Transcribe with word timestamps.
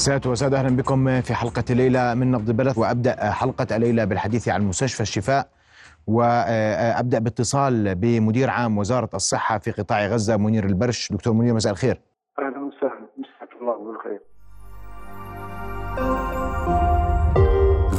سادة 0.00 0.30
وسادة 0.30 0.58
أهلا 0.58 0.76
بكم 0.76 1.20
في 1.20 1.34
حلقة 1.34 1.64
الليلة 1.70 2.14
من 2.14 2.30
نبض 2.30 2.48
البلد 2.48 2.78
وأبدأ 2.78 3.30
حلقة 3.30 3.76
الليلة 3.76 4.04
بالحديث 4.04 4.48
عن 4.48 4.62
مستشفى 4.62 5.00
الشفاء. 5.00 5.48
وأبدأ 6.06 7.18
باتصال 7.18 7.94
بمدير 7.94 8.50
عام 8.50 8.78
وزارة 8.78 9.10
الصحة 9.14 9.58
في 9.58 9.70
قطاع 9.70 10.06
غزة 10.06 10.36
منير 10.36 10.64
البرش. 10.64 11.12
دكتور 11.12 11.32
منير 11.32 11.54
مساء 11.54 11.72
الخير. 11.72 12.00
أهلا 12.38 12.58
وسهلا. 12.58 13.08
مساك 13.18 13.48
الله 13.60 13.76
بالخير. 13.84 14.20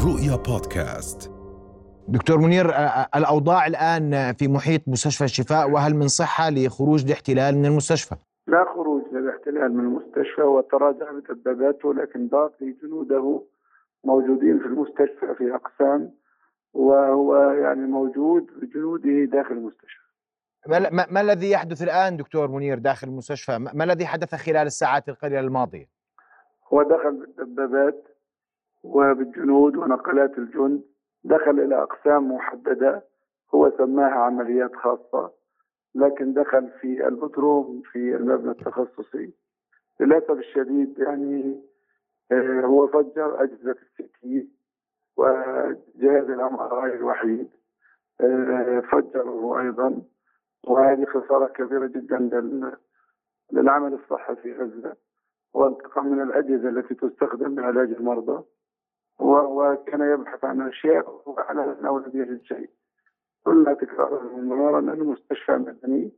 رؤيا 0.06 0.36
بودكاست. 0.36 1.32
دكتور 2.08 2.38
منير 2.38 2.70
الأوضاع 3.16 3.68
الآن 3.68 4.34
في 4.34 4.48
محيط 4.48 4.82
مستشفى 4.88 5.24
الشفاء 5.24 5.70
وهل 5.70 5.96
من 5.96 6.08
صحة 6.08 6.50
لخروج 6.50 7.06
الاحتلال 7.06 7.58
من 7.58 7.66
المستشفى؟ 7.66 8.16
لا 8.48 8.66
خروج. 8.76 9.01
للاحتلال 9.22 9.74
من 9.74 9.80
المستشفى 9.80 10.42
وتراجع 10.42 11.12
بدباباته 11.12 11.94
لكن 11.94 12.28
باقي 12.28 12.72
جنوده 12.84 13.42
موجودين 14.04 14.60
في 14.60 14.66
المستشفى 14.66 15.36
في 15.38 15.56
أقسام 15.56 16.12
وهو 16.74 17.36
يعني 17.36 17.82
موجود 17.82 18.48
بجنوده 18.62 19.26
داخل 19.26 19.56
المستشفى 19.56 20.02
ما, 20.68 20.90
ما, 20.90 21.06
ما 21.12 21.22
الذي 21.22 21.52
يحدث 21.52 21.84
الآن 21.84 22.18
دكتور 22.18 22.48
منير 22.48 22.80
داخل 22.80 23.08
المستشفى؟ 23.08 23.58
ما, 23.58 23.72
ما 23.74 23.84
الذي 23.84 24.06
حدث 24.06 24.36
خلال 24.36 24.68
الساعات 24.68 25.10
القليلة 25.10 25.40
الماضية؟ 25.40 25.86
هو 26.74 26.84
دخل 26.84 27.26
بالدبابات 27.38 28.08
وبالجنود 28.84 29.76
ونقلات 29.76 30.38
الجند 30.38 30.82
دخل 31.24 31.60
إلى 31.60 31.84
أقسام 31.84 32.32
محددة 32.32 33.04
هو 33.56 33.72
سماها 33.78 34.12
عمليات 34.12 34.76
خاصة 34.76 35.32
لكن 35.96 36.34
دخل 36.34 36.70
في 36.82 37.08
البدروم 37.08 37.82
في 37.92 38.16
المبنى 38.16 38.52
التخصصي. 38.52 39.34
للأسف 40.00 40.32
الشديد 40.32 41.00
يعني 41.00 41.62
آه، 42.32 42.62
هو 42.62 42.88
فجر 42.88 43.44
أجهزة 43.44 43.76
ال 43.82 43.96
scan 43.96 44.52
وجهاز 45.18 46.30
ال 46.30 46.56
MRI 46.56 46.96
الوحيد 46.96 47.50
آه، 48.22 48.80
فجره 48.80 49.60
أيضا. 49.62 50.02
وهذه 50.64 51.06
خسارة 51.06 51.46
كبيرة 51.48 51.88
جدا 51.88 52.18
لل- 52.18 52.78
للعمل 53.52 53.94
الصحي 53.94 54.36
في 54.36 54.54
غزة. 54.54 54.96
وانتقام 55.54 56.08
من 56.12 56.22
الأجهزة 56.22 56.70
التي 56.70 56.96
تستخدم 56.96 57.60
لعلاج 57.60 57.92
المرضى. 57.92 58.44
وكان 59.20 60.02
يبحث 60.14 60.44
عن 60.46 60.62
أشياء 60.62 61.22
وعلى 61.26 61.76
انه 61.80 62.00
لم 62.00 62.12
يجد 62.22 62.42
شيء 62.42 62.70
قلنا 63.46 63.74
تكرارا 63.74 64.24
ومرارا 64.24 64.80
ان 64.80 64.90
المستشفى 64.90 65.52
مدني 65.52 66.12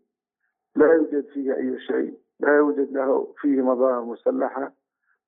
لا 0.76 0.94
يوجد 0.94 1.26
فيه 1.28 1.56
أي 1.56 1.80
شيء 1.80 2.18
لا 2.40 2.58
يوجد 2.58 2.92
له 2.92 3.34
فيه 3.38 3.62
مظاهر 3.62 4.04
مسلحة. 4.04 4.72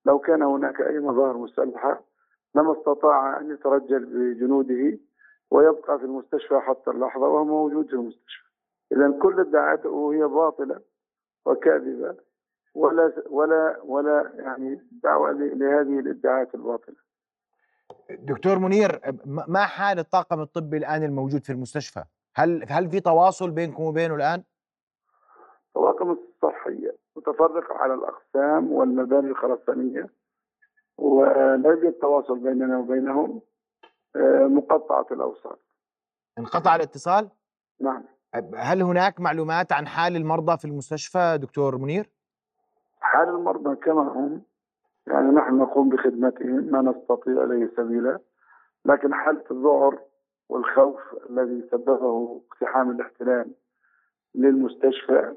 لو 0.06 0.20
كان 0.20 0.42
هناك 0.44 0.82
أي 0.82 1.00
مظاهر 1.00 1.38
مسلحة 1.38 2.04
لما 2.56 2.72
استطاع 2.80 3.40
أن 3.40 3.52
يترجل 3.52 4.06
بجنوده 4.06 5.00
ويبقى 5.52 6.00
في 6.00 6.06
المستشفى 6.06 6.60
حتى 6.60 6.92
اللحظة 6.92 7.28
وهو 7.28 7.46
موجود 7.46 7.88
في 7.88 7.94
المستشفى. 7.94 8.46
اذا 8.92 9.20
كل 9.22 9.40
ادعاءاته 9.40 10.14
هي 10.14 10.28
باطلة 10.28 10.82
وكاذبة 11.46 12.16
ولا 12.76 13.14
ولا 13.30 13.82
ولا 13.84 14.32
يعني 14.36 14.82
دعوة 15.04 15.32
ل- 15.32 15.60
لهذه 15.60 16.00
الادعاءات 16.00 16.56
الباطلة. 16.56 16.96
دكتور 18.10 18.60
منير 18.60 19.02
ما 19.26 19.66
حال 19.66 20.00
الطاقم 20.00 20.42
الطبي 20.42 20.78
الآن 20.78 21.04
الموجود 21.04 21.44
في 21.44 21.52
المستشفى؟ 21.52 22.04
هل 22.36 22.66
هل 22.70 22.90
في 22.90 23.00
تواصل 23.00 23.52
بينكم 23.52 23.84
وبينه 23.84 24.16
الآن؟ 24.16 24.44
الطواقم 25.68 26.12
الصحية 26.12 26.96
متفرقة 27.16 27.76
على 27.76 27.94
الأقسام 27.94 28.72
والمباني 28.72 29.28
الخرسانية 29.28 30.10
ولا 30.98 31.70
يوجد 31.70 31.94
تواصل 31.94 32.40
بيننا 32.40 32.78
وبينهم 32.78 33.42
آه، 34.16 34.48
مقطعة 34.48 35.06
الأوصال 35.12 35.56
انقطع 36.38 36.76
الاتصال؟ 36.76 37.30
نعم 37.80 38.04
هل 38.56 38.82
هناك 38.82 39.20
معلومات 39.20 39.72
عن 39.72 39.88
حال 39.88 40.16
المرضى 40.16 40.58
في 40.58 40.66
المستشفى 40.66 41.38
دكتور 41.42 41.78
منير؟ 41.78 42.10
حال 43.00 43.30
المرضى 43.30 43.76
كما 43.76 44.02
هم 44.02 44.42
يعني 45.08 45.32
نحن 45.32 45.58
نقوم 45.58 45.90
بخدمتهم 45.90 46.72
ما 46.72 46.82
نستطيع 46.82 47.44
إليه 47.44 47.70
سبيلا. 47.78 48.20
لكن 48.86 49.14
حالة 49.14 49.44
الذعر 49.52 50.00
والخوف 50.50 51.00
الذي 51.30 51.68
سببه 51.72 52.42
اقتحام 52.50 52.92
الاحتلال 52.92 53.52
للمستشفى 54.36 55.34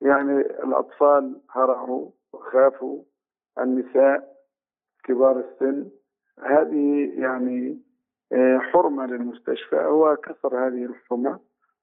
يعني 0.00 0.40
الأطفال 0.40 1.40
هرعوا 1.50 2.10
وخافوا 2.32 3.02
النساء 3.58 4.36
كبار 5.04 5.38
السن 5.38 5.90
هذه 6.42 7.12
يعني 7.20 7.80
آه، 8.32 8.58
حرمة 8.58 9.06
للمستشفى 9.06 9.76
هو 9.76 10.16
كسر 10.16 10.66
هذه 10.66 10.84
الحرمة 10.84 11.40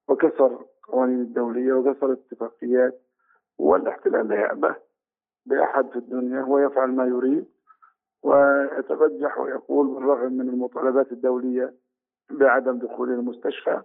وكسر 0.08 0.66
القوانين 0.82 1.22
الدولية 1.22 1.74
وكسر 1.74 2.06
الاتفاقيات 2.06 3.02
والاحتلال 3.58 4.28
لا 4.28 4.36
يأبه. 4.36 4.76
بأحد 5.46 5.90
في 5.90 5.96
الدنيا 5.96 6.42
هو 6.42 6.60
يفعل 6.60 6.90
ما 6.90 7.06
يريد 7.06 7.46
ويتبجح 8.24 9.38
ويقول 9.38 9.88
بالرغم 9.88 10.34
من 10.34 10.50
المطالبات 10.50 11.12
الدولية 11.12 11.74
بعدم 12.30 12.80
دخول 12.80 13.10
المستشفى 13.10 13.82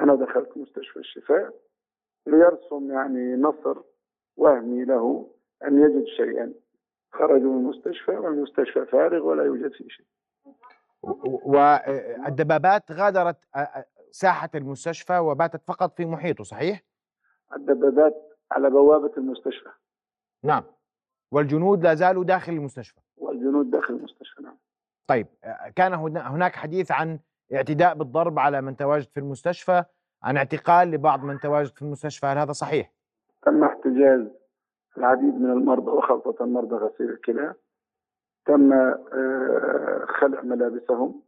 أنا 0.00 0.14
دخلت 0.14 0.56
مستشفى 0.56 0.98
الشفاء 0.98 1.54
ليرسم 2.26 2.90
يعني 2.90 3.36
نصر 3.36 3.82
وهمي 4.36 4.84
له 4.84 5.30
أن 5.64 5.82
يجد 5.82 6.04
شيئا. 6.04 6.54
خرجوا 7.12 7.52
من 7.52 7.58
المستشفى 7.58 8.10
والمستشفى 8.10 8.86
فارغ 8.86 9.26
ولا 9.26 9.44
يوجد 9.44 9.72
فيه 9.72 9.88
شيء. 9.88 10.06
والدبابات 11.44 12.92
غادرت 12.92 13.36
ساحة 14.10 14.50
المستشفى 14.54 15.18
وباتت 15.18 15.62
فقط 15.64 15.96
في 15.96 16.06
محيطه 16.06 16.44
صحيح؟ 16.44 16.82
الدبابات 17.56 18.14
على 18.50 18.70
بوابة 18.70 19.12
المستشفى. 19.16 19.70
نعم. 20.44 20.62
والجنود 21.30 21.82
لا 21.82 21.94
زالوا 21.94 22.24
داخل 22.24 22.52
المستشفى. 22.52 23.00
والجنود 23.16 23.70
داخل 23.70 23.94
المستشفى 23.94 24.42
نعم. 24.42 24.56
طيب 25.06 25.26
كان 25.76 25.94
هنا- 25.94 26.30
هناك 26.30 26.56
حديث 26.56 26.92
عن 26.92 27.18
اعتداء 27.54 27.94
بالضرب 27.94 28.38
على 28.38 28.60
من 28.60 28.76
تواجد 28.76 29.08
في 29.08 29.20
المستشفى 29.20 29.84
عن 30.22 30.36
اعتقال 30.36 30.90
لبعض 30.90 31.24
من 31.24 31.40
تواجد 31.40 31.74
في 31.74 31.82
المستشفى 31.82 32.26
هل 32.26 32.38
هذا 32.38 32.52
صحيح؟ 32.52 32.92
تم 33.42 33.64
احتجاز 33.64 34.26
العديد 34.98 35.34
من 35.34 35.50
المرضى 35.50 35.90
وخاصة 35.90 36.44
مرضى 36.46 36.74
غسيل 36.76 37.10
الكلى. 37.10 37.54
تم 38.46 38.72
آه، 38.72 40.06
خلع 40.20 40.42
ملابسهم 40.42 41.22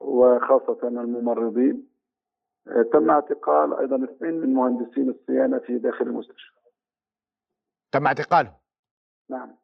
وخاصة 0.00 0.78
الممرضين. 0.88 1.88
آه، 2.68 2.82
تم 2.92 3.10
اعتقال 3.10 3.74
أيضا 3.78 4.04
اثنين 4.04 4.34
من 4.40 4.54
مهندسين 4.54 5.10
الصيانة 5.10 5.58
في 5.58 5.78
داخل 5.78 6.04
المستشفى. 6.06 6.54
تم 7.92 8.06
اعتقالهم؟ 8.06 8.54
نعم. 9.30 9.56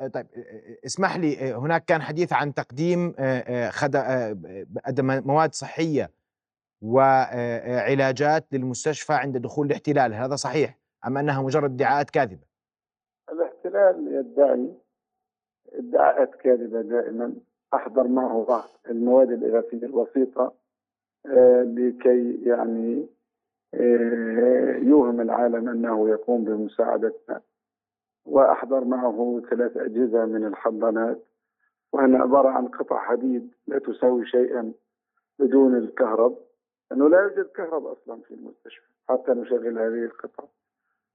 آه، 0.00 0.06
طيب 0.08 0.26
آه، 0.36 0.86
اسمح 0.86 1.16
لي 1.16 1.38
آه، 1.52 1.58
هناك 1.58 1.84
كان 1.84 2.02
حديث 2.02 2.32
عن 2.32 2.54
تقديم 2.54 3.14
آه، 3.18 3.70
آه، 3.70 3.72
آه، 3.96 5.20
مواد 5.20 5.54
صحية 5.54 6.10
وعلاجات 6.82 8.46
للمستشفى 8.52 9.12
عند 9.12 9.36
دخول 9.36 9.66
الاحتلال 9.66 10.14
هذا 10.14 10.36
صحيح؟ 10.36 10.78
أم 11.06 11.18
أنها 11.18 11.42
مجرد 11.42 11.72
ادعاءات 11.72 12.10
كاذبة؟ 12.10 12.46
الاحتلال 13.32 14.08
يدعي 14.14 14.74
ادعاءات 15.72 16.34
كاذبة 16.34 16.80
دائما 16.82 17.34
أحضر 17.74 18.08
معه 18.08 18.44
بعض 18.48 18.68
المواد 18.90 19.30
الإغاثية 19.30 19.86
البسيطة 19.86 20.54
آه، 21.26 21.62
لكي 21.62 22.48
يعني 22.48 23.06
آه، 23.74 24.76
يوهم 24.82 25.20
العالم 25.20 25.68
أنه 25.68 26.08
يقوم 26.08 26.44
بمساعدتنا. 26.44 27.40
وأحضر 28.26 28.84
معه 28.84 29.42
ثلاث 29.50 29.76
أجهزة 29.76 30.24
من 30.24 30.46
الحضانات 30.46 31.22
وأنا 31.92 32.18
عبارة 32.18 32.48
عن 32.48 32.68
قطع 32.68 32.98
حديد 32.98 33.50
لا 33.66 33.78
تساوي 33.78 34.26
شيئا 34.26 34.72
بدون 35.38 35.76
الكهرب 35.76 36.38
لأنه 36.90 37.08
لا 37.08 37.20
يوجد 37.20 37.46
كهرب 37.46 37.86
أصلا 37.86 38.20
في 38.20 38.34
المستشفى 38.34 38.86
حتى 39.08 39.32
نشغل 39.32 39.78
هذه 39.78 40.04
القطع. 40.04 40.44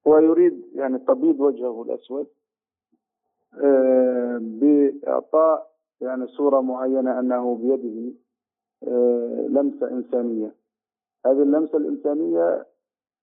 هو 0.08 0.18
يريد 0.18 0.66
يعني 0.76 1.00
تبييض 1.00 1.40
وجهه 1.40 1.82
الأسود 1.82 2.28
آه، 3.54 4.40
بإعطاء 4.42 5.72
يعني 6.02 6.28
صورة 6.28 6.62
معينة 6.62 7.20
أنه 7.20 7.56
بيده 7.56 8.14
آه، 8.88 9.48
لمسة 9.50 9.92
إنسانية. 9.92 10.56
هذه 11.26 11.42
اللمسة 11.44 11.78
الإنسانية 11.78 12.66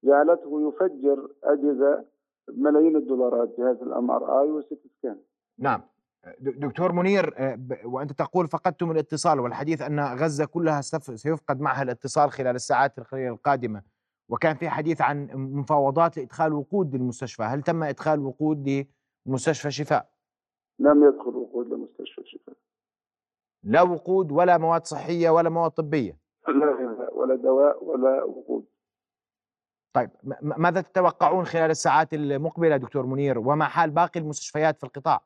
جعلته 0.04 0.68
يفجر 0.68 1.28
أجهزة 1.44 2.04
بملايين 2.48 2.96
الدولارات 2.96 3.54
جهاز 3.58 3.82
ال 3.82 4.10
MRI 4.10 4.40
وال 4.40 4.50
CT 4.50 4.88
scan 4.98 5.18
نعم. 5.58 5.82
دكتور 6.40 6.92
منير 6.92 7.34
آه، 7.36 7.58
وأنت 7.84 8.12
تقول 8.12 8.48
فقدتم 8.48 8.90
الاتصال 8.90 9.40
والحديث 9.40 9.82
أن 9.82 10.00
غزة 10.00 10.44
كلها 10.44 10.80
سيفقد 10.80 11.60
معها 11.60 11.82
الاتصال 11.82 12.30
خلال 12.30 12.54
الساعات 12.54 13.14
القادمة. 13.14 13.82
وكان 14.28 14.56
في 14.56 14.68
حديث 14.68 15.00
عن 15.00 15.28
مفاوضات 15.34 16.16
لإدخال 16.16 16.52
وقود 16.52 16.94
للمستشفى. 16.94 17.42
هل 17.42 17.62
تم 17.62 17.82
إدخال 17.82 18.20
وقود 18.20 18.86
لمستشفى 19.26 19.70
شفاء؟ 19.70 20.10
لم 20.78 21.04
يدخل 21.04 21.36
وقود 21.36 21.54
لا 23.64 23.82
وقود 23.82 24.32
ولا 24.32 24.58
مواد 24.58 24.86
صحية 24.86 25.30
ولا 25.30 25.48
مواد 25.50 25.70
طبية. 25.70 26.18
لا 26.48 27.10
ولا 27.12 27.34
دواء 27.34 27.84
ولا 27.84 28.24
وقود. 28.24 28.64
طيب 29.94 30.10
ماذا 30.42 30.80
تتوقعون 30.80 31.44
خلال 31.44 31.70
الساعات 31.70 32.14
المقبلة 32.14 32.76
دكتور 32.76 33.06
منير؟ 33.06 33.38
وما 33.38 33.64
حال 33.64 33.90
باقي 33.90 34.20
المستشفيات 34.20 34.78
في 34.78 34.84
القطاع؟ 34.84 35.20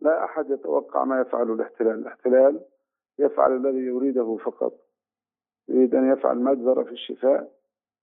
لا 0.00 0.24
أحد 0.24 0.50
يتوقع 0.50 1.04
ما 1.04 1.20
يفعله 1.20 1.54
الاحتلال. 1.54 1.98
الاحتلال 1.98 2.60
يفعل 3.18 3.56
الذي 3.56 3.78
يريده 3.78 4.36
فقط. 4.44 4.72
يريد 5.68 5.94
أن 5.94 6.12
يفعل 6.12 6.38
مجزرة 6.38 6.82
في 6.82 6.90
الشفاء 6.90 7.52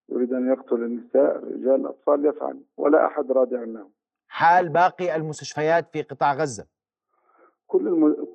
يريد 0.10 0.34
أن 0.34 0.52
يقتل 0.52 0.76
النساء 0.76 1.36
الرجال 1.36 1.76
الأطفال 1.76 2.26
يفعل. 2.26 2.62
ولا 2.78 3.06
أحد 3.06 3.32
رادع 3.32 3.64
له 3.64 3.90
حال 4.28 4.70
باقي 4.70 5.16
المستشفيات 5.16 5.90
في 5.94 6.02
قطاع 6.02 6.34
غزة؟ 6.34 6.66
كل 7.68 7.88
الم... 7.88 8.28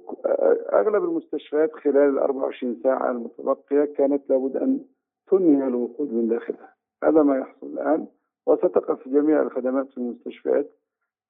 أغلب 0.73 1.05
المستشفيات 1.05 1.73
خلال 1.73 1.97
ال 1.97 2.19
24 2.19 2.81
ساعة 2.83 3.11
المتبقية 3.11 3.95
كانت 3.97 4.31
لابد 4.31 4.56
أن 4.56 4.85
تنهي 5.31 5.67
الوقود 5.67 6.12
من 6.12 6.29
داخلها. 6.29 6.77
هذا 7.05 7.23
ما 7.23 7.39
يحصل 7.39 7.67
الآن 7.67 8.06
وستقف 8.47 9.09
جميع 9.09 9.43
الخدمات 9.43 9.89
في 9.89 9.99
المستشفيات. 9.99 10.71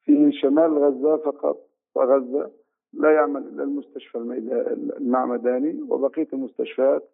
في 0.05 0.33
شمال 0.43 0.79
غزة 0.79 1.17
فقط 1.17 1.69
وغزة 1.95 2.51
لا 2.93 3.15
يعمل 3.15 3.43
إلا 3.43 3.63
المستشفى 3.63 4.19
المعمداني 4.99 5.83
وبقية 5.83 6.29
المستشفيات 6.33 7.11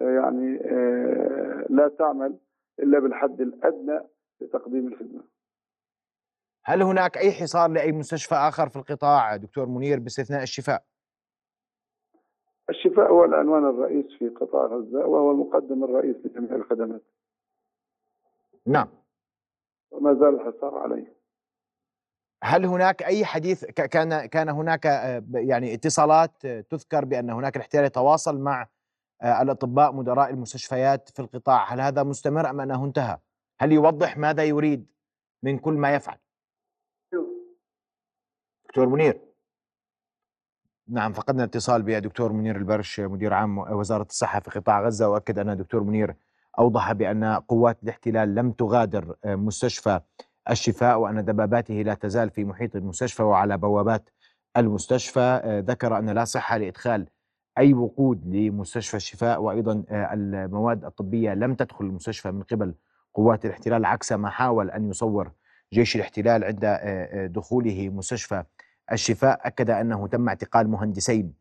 يعني 0.00 0.60
آه، 0.64 1.66
لا 1.70 1.88
تعمل 1.88 2.36
إلا 2.78 2.98
بالحد 2.98 3.40
الأدنى 3.40 4.00
لتقديم 4.40 4.88
الخدمة. 4.88 5.22
هل 6.64 6.82
هناك 6.82 7.16
أي 7.16 7.32
حصار 7.32 7.70
لأي 7.70 7.92
مستشفى 7.92 8.34
آخر 8.34 8.68
في 8.68 8.76
القطاع 8.76 9.36
دكتور 9.36 9.66
منير 9.66 10.00
باستثناء 10.00 10.42
الشفاء؟ 10.42 10.82
الشفاء 12.70 13.12
هو 13.12 13.24
العنوان 13.24 13.64
الرئيس 13.64 14.06
في 14.18 14.28
قطاع 14.28 14.66
غزة 14.66 15.06
وهو 15.06 15.30
المقدم 15.30 15.84
الرئيس 15.84 16.16
لجميع 16.24 16.54
الخدمات. 16.54 17.02
نعم. 18.66 18.88
وما 19.90 20.14
زال 20.14 20.34
الحصار 20.34 20.78
عليه. 20.78 21.16
هل 22.42 22.66
هناك 22.66 23.02
أي 23.02 23.24
حديث 23.24 23.64
كان 23.64 24.26
كان 24.26 24.48
هناك 24.48 24.86
آه، 24.86 25.24
يعني 25.34 25.74
اتصالات 25.74 26.44
آه، 26.44 26.60
تذكر 26.60 27.04
بأن 27.04 27.30
هناك 27.30 27.56
الاحتلال 27.56 27.84
يتواصل 27.84 28.38
مع 28.38 28.68
آه، 29.22 29.42
الأطباء 29.42 29.92
مدراء 29.92 30.30
المستشفيات 30.30 31.08
في 31.08 31.22
القطاع؟ 31.22 31.72
هل 31.72 31.80
هذا 31.80 32.02
مستمر 32.02 32.50
أم 32.50 32.60
أنه 32.60 32.84
انتهى؟ 32.84 33.18
هل 33.60 33.72
يوضح 33.72 34.16
ماذا 34.16 34.44
يريد 34.44 34.86
من 35.42 35.58
كل 35.58 35.74
ما 35.74 35.94
يفعل؟ 35.94 36.18
دكتور 38.64 38.88
منير. 38.88 39.20
نعم 40.88 41.12
فقدنا 41.12 41.44
اتصال 41.44 41.82
بدكتور 41.82 42.32
منير 42.32 42.56
البرش 42.56 43.00
مدير 43.00 43.34
عام 43.34 43.58
وزارة 43.58 44.06
الصحة 44.06 44.40
في 44.40 44.50
قطاع 44.50 44.86
غزة 44.86 45.08
وأكد 45.08 45.38
أن 45.38 45.56
دكتور 45.56 45.82
منير 45.82 46.16
أوضح 46.58 46.92
بأن 46.92 47.24
قوات 47.24 47.82
الاحتلال 47.82 48.34
لم 48.34 48.52
تغادر 48.52 49.16
آه، 49.24 49.34
مستشفى 49.34 50.00
الشفاء 50.50 50.98
وأن 50.98 51.24
دباباته 51.24 51.74
لا 51.74 51.94
تزال 51.94 52.30
في 52.30 52.44
محيط 52.44 52.76
المستشفى 52.76 53.22
وعلى 53.22 53.58
بوابات 53.58 54.10
المستشفى. 54.56 55.20
آه، 55.44 55.60
ذكر 55.60 55.98
أن 55.98 56.10
لا 56.10 56.24
صحة 56.24 56.56
لإدخال 56.56 57.06
أي 57.58 57.74
وقود 57.74 58.26
لمستشفى 58.36 58.96
الشفاء 58.96 59.42
وأيضا 59.42 59.84
آه، 59.88 60.14
المواد 60.14 60.84
الطبية 60.84 61.34
لم 61.34 61.54
تدخل 61.54 61.84
المستشفى 61.84 62.30
من 62.30 62.42
قبل 62.42 62.74
قوات 63.14 63.44
الاحتلال 63.44 63.84
عكس 63.84 64.12
ما 64.12 64.30
حاول 64.30 64.70
أن 64.70 64.90
يصور 64.90 65.30
جيش 65.72 65.96
الاحتلال 65.96 66.44
عند 66.44 66.78
دخوله 67.32 67.88
مستشفى 67.88 68.44
الشفاء. 68.92 69.40
أكد 69.46 69.70
أنه 69.70 70.06
تم 70.06 70.28
اعتقال 70.28 70.68
مهندسين 70.68 71.32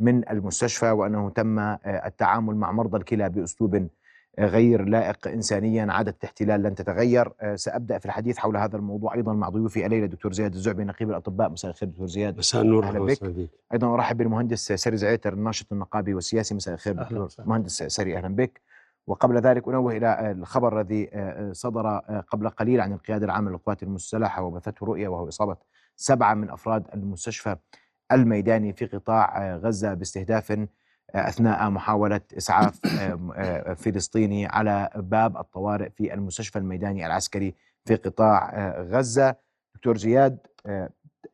من 0.00 0.28
المستشفى 0.28 0.90
وأنه 0.90 1.30
تم 1.30 1.58
التعامل 1.86 2.56
مع 2.56 2.72
مرضى 2.72 2.96
الكلى 2.96 3.28
بأسلوب 3.28 3.88
غير 4.38 4.84
لائق 4.84 5.28
إنسانيا 5.28 5.92
عادة 5.92 6.14
الاحتلال 6.18 6.62
لن 6.62 6.74
تتغير. 6.74 7.32
آه، 7.40 7.56
سأبدأ 7.56 7.98
في 7.98 8.06
الحديث 8.06 8.38
حول 8.38 8.56
هذا 8.56 8.76
الموضوع. 8.76 9.14
أيضا 9.14 9.32
مع 9.32 9.48
ضيوفي 9.48 9.86
الليلة 9.86 10.06
دكتور 10.06 10.32
زياد 10.32 10.54
الزعبي 10.54 10.84
نقيب 10.84 11.10
الأطباء. 11.10 11.48
مساء 11.50 11.70
الخير 11.70 11.88
دكتور 11.88 12.06
زياد. 12.06 12.38
مساء 12.38 12.62
النور 12.62 12.84
أهلا 12.84 12.98
أهلا 12.98 13.28
بك. 13.28 13.50
أيضا 13.72 13.94
أرحب 13.94 14.16
بالمهندس 14.16 14.72
سري 14.72 14.96
زعيتر 14.96 15.32
الناشط 15.32 15.72
النقابي 15.72 16.14
والسياسي. 16.14 16.54
مساء 16.54 16.74
الخير 16.74 16.92
دكتور 16.92 17.18
وسهلا. 17.18 17.48
مهندس 17.48 17.82
سري 17.82 18.16
أهلا 18.16 18.28
بك. 18.28 18.60
وقبل 19.06 19.38
ذلك 19.38 19.68
أنوه 19.68 19.96
إلى 19.96 20.06
آه، 20.06 20.32
الخبر 20.32 20.80
الذي 20.80 21.10
آه، 21.12 21.52
صدر 21.52 21.98
قبل 22.28 22.48
قليل 22.48 22.80
عن 22.80 22.92
القيادة 22.92 23.24
العامة 23.26 23.50
للقوات 23.50 23.82
المسلحة 23.82 24.42
وبثته 24.42 24.86
رؤية 24.86 25.08
وهو 25.08 25.28
إصابة 25.28 25.56
سبعة 25.96 26.34
من 26.34 26.50
أفراد 26.50 26.86
المستشفى 26.94 27.56
الميداني 28.12 28.72
في 28.72 28.86
قطاع 28.86 29.56
غزة 29.56 29.94
باستهداف 29.94 30.66
إسعاف 32.36 32.80
آه، 32.86 33.32
آه، 33.36 33.74
فلسطيني 33.74 34.46
على 34.46 34.90
باب 34.96 35.36
الطوارئ 35.36 35.90
في 35.90 36.14
المستشفى 36.14 36.58
الميداني 36.58 37.06
العسكري 37.06 37.54
في 37.84 37.94
قطاع 37.94 38.70
غزة. 38.80 39.36
دكتور 39.74 39.96
زياد 39.96 40.38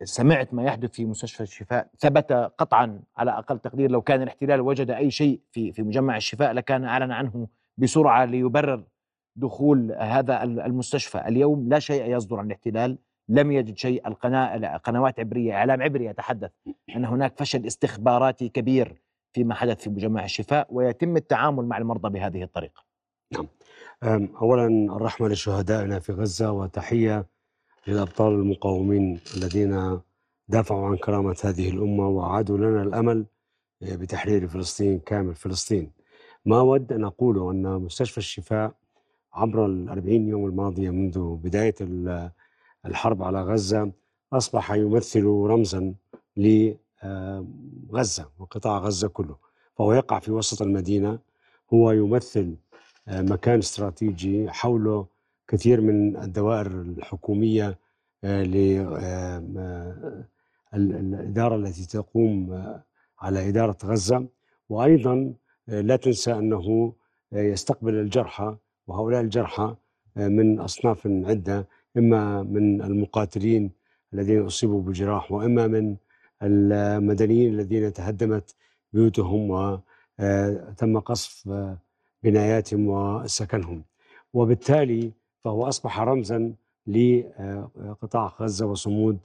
سمعت 0.04 0.54
ما 0.54 0.64
يحدث 0.64 0.90
في 0.90 1.04
مستشفى 1.04 1.42
الشفاء. 1.42 1.90
ثبت 1.98 2.32
قطعا 2.32 3.00
على 3.16 3.30
أقل 3.30 3.58
تقدير 3.58 3.90
لو 3.90 4.02
كان 4.02 4.22
الاحتلال 4.22 4.60
وجد 4.60 4.90
أي 4.90 5.10
شيء 5.10 5.40
في 5.52 5.72
في 5.72 5.82
مجمع 5.82 6.16
الشفاء 6.16 6.52
لكان 6.52 6.84
أعلن 6.84 7.12
عنه 7.12 7.48
بسرعة 7.78 8.24
ليبرر 8.24 8.84
دخول 9.36 9.92
هذا 9.92 10.42
المستشفى. 10.42 11.18
اليوم 11.18 11.68
لا 11.68 11.78
شيء 11.78 12.16
يصدر 12.16 12.38
عن 12.38 12.46
الاحتلال 12.46 12.98
لم 13.28 13.52
يجد 13.52 13.76
شيء. 13.76 14.08
القناة 14.08 14.76
قنوات 14.76 15.20
عبرية 15.20 15.54
إعلام 15.54 15.82
عبري 15.82 16.04
يتحدث 16.04 16.50
أن 16.96 17.04
هناك 17.04 17.38
فشل 17.38 17.66
استخباراتي 17.66 18.48
كبير. 18.48 19.02
فيما 19.32 19.54
حدث 19.54 19.82
في 19.82 19.90
مجمع 19.90 20.24
الشفاء 20.24 20.66
ويتم 20.70 21.16
التعامل 21.16 21.64
مع 21.64 21.78
المرضى 21.78 22.08
بهذه 22.18 22.42
الطريقة 22.42 22.82
أم، 24.04 24.28
اولا 24.40 24.66
الرحمة 24.96 25.28
لشهدائنا 25.28 25.98
في 25.98 26.12
غزة 26.12 26.52
وتحية 26.52 27.26
للأبطال 27.86 28.32
المقاومين 28.34 29.20
الذين 29.36 30.00
دافعوا 30.48 30.86
عن 30.86 30.96
كرامة 30.96 31.36
هذه 31.44 31.68
الأمة 31.70 32.08
وأعادوا 32.08 32.58
لنا 32.58 32.82
الأمل 32.82 33.26
آه، 33.82 33.94
بتحرير 33.96 34.48
فلسطين 34.48 34.98
كامل 34.98 35.34
فلسطين. 35.34 35.90
ما 36.44 36.58
اود 36.60 36.92
أن 36.92 37.04
اقوله 37.04 37.50
أن 37.50 37.62
مستشفى 37.62 38.18
الشفاء 38.18 38.72
عبر 39.32 39.66
الأربعين 39.66 40.28
يوم 40.28 40.46
الماضيه 40.46 40.90
منذ 40.90 41.34
بداية 41.36 41.74
ال- 41.80 42.30
الحرب 42.86 43.22
على 43.22 43.42
غزة 43.42 43.92
أصبح 44.32 44.72
يمثل 44.72 45.24
رمزا 45.24 45.94
لغزه 47.04 48.28
وقطاع 48.38 48.78
غزة 48.78 49.08
كله. 49.08 49.36
فهو 49.78 49.92
يقع 49.92 50.18
في 50.18 50.32
وسط 50.32 50.62
المدينة. 50.62 51.18
هو 51.74 51.90
يمثل 51.90 52.56
آه، 53.08 53.22
مكان 53.22 53.58
استراتيجي 53.58 54.50
حوله 54.50 55.06
كثير 55.48 55.80
من 55.80 56.16
الدوائر 56.16 56.66
الحكومية 56.66 57.78
آه، 58.24 58.42
ل 58.42 58.56
آه، 58.78 59.44
آه، 59.58 60.24
ال- 60.74 60.94
الإدارة 60.96 61.56
التي 61.56 61.86
تقوم 61.86 62.52
آه، 62.52 62.82
على 63.20 63.48
إدارة 63.48 63.76
غزة. 63.84 64.26
وأيضا 64.68 65.34
آه، 65.68 65.80
لا 65.80 65.96
تنسى 65.96 66.32
آه، 67.32 67.36
يستقبل 67.42 67.94
الجرحى. 67.94 68.56
وهؤلاء 68.86 69.20
الجرحى 69.20 69.74
آه، 70.16 70.28
من 70.28 70.60
أصناف 70.60 71.06
عدة 71.06 71.68
إما 71.96 72.42
من 72.42 72.82
المقاتلين 72.82 73.70
الذين 74.14 74.46
أصيبوا 74.46 74.82
بجراح 74.82 75.32
وإما 75.32 75.66
من 75.66 75.96
المدنيين 76.42 77.54
الذين 77.54 77.92
تهدمت 77.92 78.54
بيوتهم 78.92 79.50
وتم 79.50 81.00
قصف 81.00 81.48
آه، 81.48 81.78
بناياتهم 82.22 82.86
وسكنهم 82.88 83.82
وبالتالي 84.34 85.12
فهو 85.44 85.68
أصبح 85.68 86.00
رمزا 86.00 86.52
لقطاع 86.86 88.32
غزة 88.40 88.66
وصمود 88.66 89.18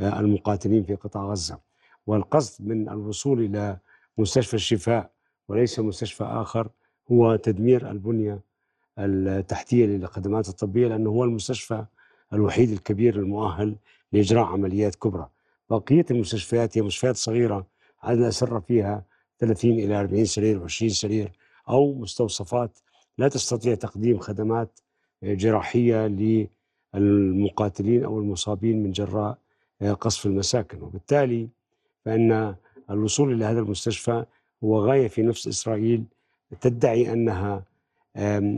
آه، 0.00 0.20
المقاتلين 0.20 0.84
في 0.84 0.94
قطاع 0.94 1.24
غزة 1.24 1.58
والقصد 2.06 2.66
من 2.66 2.88
الوصول 2.88 3.44
إلى 3.44 3.78
مستشفى 4.18 4.54
الشفاء 4.54 5.10
وليس 5.48 5.78
مستشفى 5.80 6.24
آخر 6.24 6.68
هو 7.12 7.36
تدمير 7.36 7.90
البنية 7.90 8.40
التحتية 8.98 9.86
للخدمات 9.86 10.48
الطبية 10.48 10.88
لأنه 10.88 11.10
هو 11.10 11.24
المستشفى 11.24 11.84
الوحيد 12.32 12.70
الكبير 12.70 13.16
المؤهل 13.16 13.76
لإجراء 14.12 14.44
عمليات 14.44 14.94
كبرى. 14.94 15.28
بقية 15.70 16.04
المستشفيات 16.10 16.78
هي 16.78 16.82
مستشفيات 16.82 17.16
صغيرة 17.16 17.66
عدد 18.02 18.20
الاسره 18.20 18.58
فيها 18.58 19.04
30 19.38 19.70
إلى 19.70 20.00
40 20.00 20.24
سرير 20.24 20.68
و20 20.68 20.86
سرير 20.86 21.32
أو 21.68 21.94
مستوصفات 21.94 22.78
لا 23.18 23.28
تستطيع 23.28 23.74
تقديم 23.74 24.18
خدمات 24.18 24.80
جراحية 25.22 26.06
للمقاتلين 26.94 28.04
أو 28.04 28.18
المصابين 28.18 28.82
من 28.82 28.92
جراء 28.92 29.38
قصف 30.00 30.26
المساكن. 30.26 30.82
وبالتالي 30.82 31.48
فإن 32.04 32.54
الوصول 32.90 33.32
إلى 33.32 33.44
هذا 33.44 33.60
المستشفى 33.60 34.24
هو 34.64 34.86
غاية 34.86 35.08
في 35.08 35.22
نفس 35.22 35.48
إسرائيل 35.48 36.04
تدعي 36.60 37.12
أنها 37.12 37.64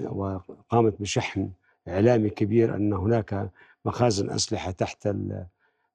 وقامت 0.08 1.00
بشحن 1.00 1.50
إعلامي 1.88 2.30
كبير 2.30 2.76
أن 2.76 2.92
هناك 2.92 3.50
مخازن 3.84 4.30
أسلحة 4.30 4.70
تحت 4.70 5.08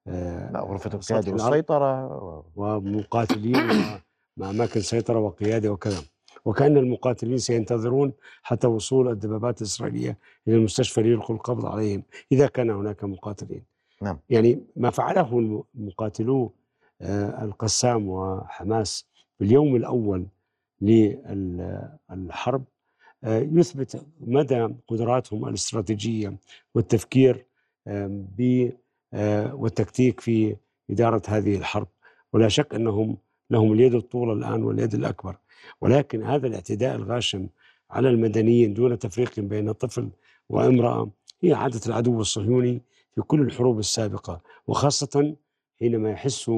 ال- 0.08 0.14
آه، 0.14 0.50
الأرض. 0.50 1.34
والسيطرة 1.52 2.44
ومقاتلين 2.56 3.56
مع 4.36 4.50
أماكن 4.50 4.80
سيطرة 4.80 5.18
وقيادة 5.18 5.72
وكذا. 5.72 6.02
وكأن 6.44 6.76
المقاتلين 6.76 7.38
سينتظرون 7.38 8.12
حتى 8.42 8.66
وصول 8.66 9.08
الدبابات 9.08 9.60
الإسرائيلية 9.62 10.18
إلى 10.48 10.56
المستشفى 10.56 11.02
ليلقوا 11.02 11.36
القبض 11.36 11.66
عليهم 11.66 12.02
إذا 12.32 12.46
كان 12.46 12.70
هناك 12.70 13.04
مقاتلين. 13.04 13.62
نعم. 14.02 14.18
يعني 14.30 14.60
ما 14.76 14.90
فعله 14.90 15.64
مقاتلو 15.74 16.52
آه، 17.00 17.44
القسام 17.44 18.08
وحماس 18.08 19.06
في 19.38 19.44
اليوم 19.44 19.76
الأول 19.76 20.26
للحرب 20.80 22.64
آه، 23.24 23.38
يثبت 23.38 24.06
مدى 24.20 24.68
قدراتهم 24.88 25.48
الاستراتيجية 25.48 26.36
والتفكير 26.74 27.46
ب 27.86 28.70
والتكتيك 29.52 30.20
في 30.20 30.56
إدارة 30.90 31.22
هذه 31.28 31.56
الحرب. 31.56 31.88
ولا 32.32 32.48
شك 32.48 32.74
أنهم 32.74 33.16
لهم 33.50 33.72
اليد 33.72 33.94
الطولى 33.94 34.32
الآن 34.32 34.62
واليد 34.62 34.94
الأكبر. 34.94 35.36
ولكن 35.80 36.22
هذا 36.22 36.46
الاعتداء 36.46 36.96
الغاشم 36.96 37.48
على 37.90 38.08
المدنيين 38.08 38.74
دون 38.74 38.98
تفريق 38.98 39.40
بين 39.40 39.72
طفل 39.72 40.10
وامرأة 40.48 41.10
هي 41.42 41.52
عادة 41.52 41.80
العدو 41.86 42.20
الصهيوني 42.20 42.82
في 43.14 43.22
كل 43.22 43.40
الحروب 43.40 43.78
السابقة 43.78 44.40
وخاصة 44.66 45.36
حينما 45.80 46.10
يحس 46.10 46.50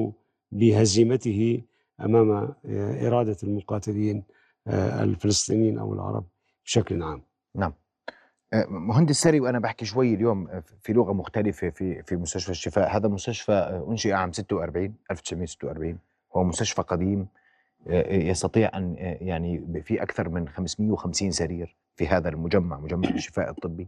بهزيمته 0.51 1.61
أمام 2.01 2.31
آه، 2.31 3.07
إرادة 3.07 3.37
المقاتلين 3.43 4.23
آه، 4.67 5.03
الفلسطينيين 5.03 5.77
أو 5.79 5.93
العرب 5.93 6.25
بشكل 6.65 7.03
عام. 7.03 7.23
نعم. 7.55 7.71
آه، 7.71 7.80
مهندس 8.53 9.21
سري 9.21 9.39
وأنا 9.39 9.59
بحكي 9.59 9.85
شوي 9.85 10.13
اليوم 10.13 10.61
في 10.81 10.93
لغة 10.93 11.13
مختلفة 11.13 11.69
في 11.69 12.03
في 12.03 12.15
مستشفى 12.15 12.51
الشفاء. 12.51 12.97
هذا 12.97 13.07
مستشفى 13.07 13.83
أنشئ 13.87 14.11
عام 14.11 14.31
46 14.31 14.95
1946 15.11 15.99
هو 16.35 16.43
مستشفى 16.43 16.81
قديم 16.81 17.27
يستطيع 18.09 18.77
أن 18.77 18.95
يعني 19.21 19.83
في 19.83 20.03
أكثر 20.03 20.29
من 20.29 20.49
550 20.49 21.31
سرير 21.31 21.75
في 21.95 22.07
هذا 22.07 22.29
المجمع 22.29 22.79
مجمع 22.79 23.09
الشفاء 23.15 23.49
الطبي. 23.49 23.87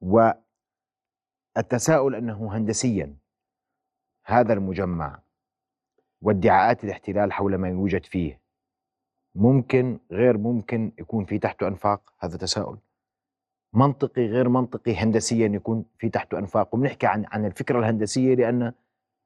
والتساؤل 0.00 2.14
أنه 2.14 2.56
هندسيا 2.56 3.14
هذا 4.24 4.52
المجمع 4.52 5.20
وادعاءات 6.22 6.84
الاحتلال 6.84 7.32
حول 7.32 7.54
ما 7.54 7.68
يوجد 7.68 8.04
فيه 8.04 8.40
ممكن 9.34 9.98
غير 10.12 10.38
ممكن 10.38 10.92
يكون 10.98 11.24
في 11.24 11.38
تحته 11.38 11.68
أنفاق؟ 11.68 12.12
هذا 12.18 12.36
تساؤل. 12.36 12.78
منطقي 13.76 14.26
غير 14.26 14.48
منطقي 14.48 14.94
هندسيا 14.96 15.46
يكون 15.48 15.84
في 15.98 16.08
تحته 16.08 16.38
أنفاق. 16.38 16.74
وبنحكي 16.74 17.06
عن 17.06 17.24
عن 17.28 17.44
الفكرة 17.46 17.78
الهندسية 17.78 18.34
لأن 18.34 18.72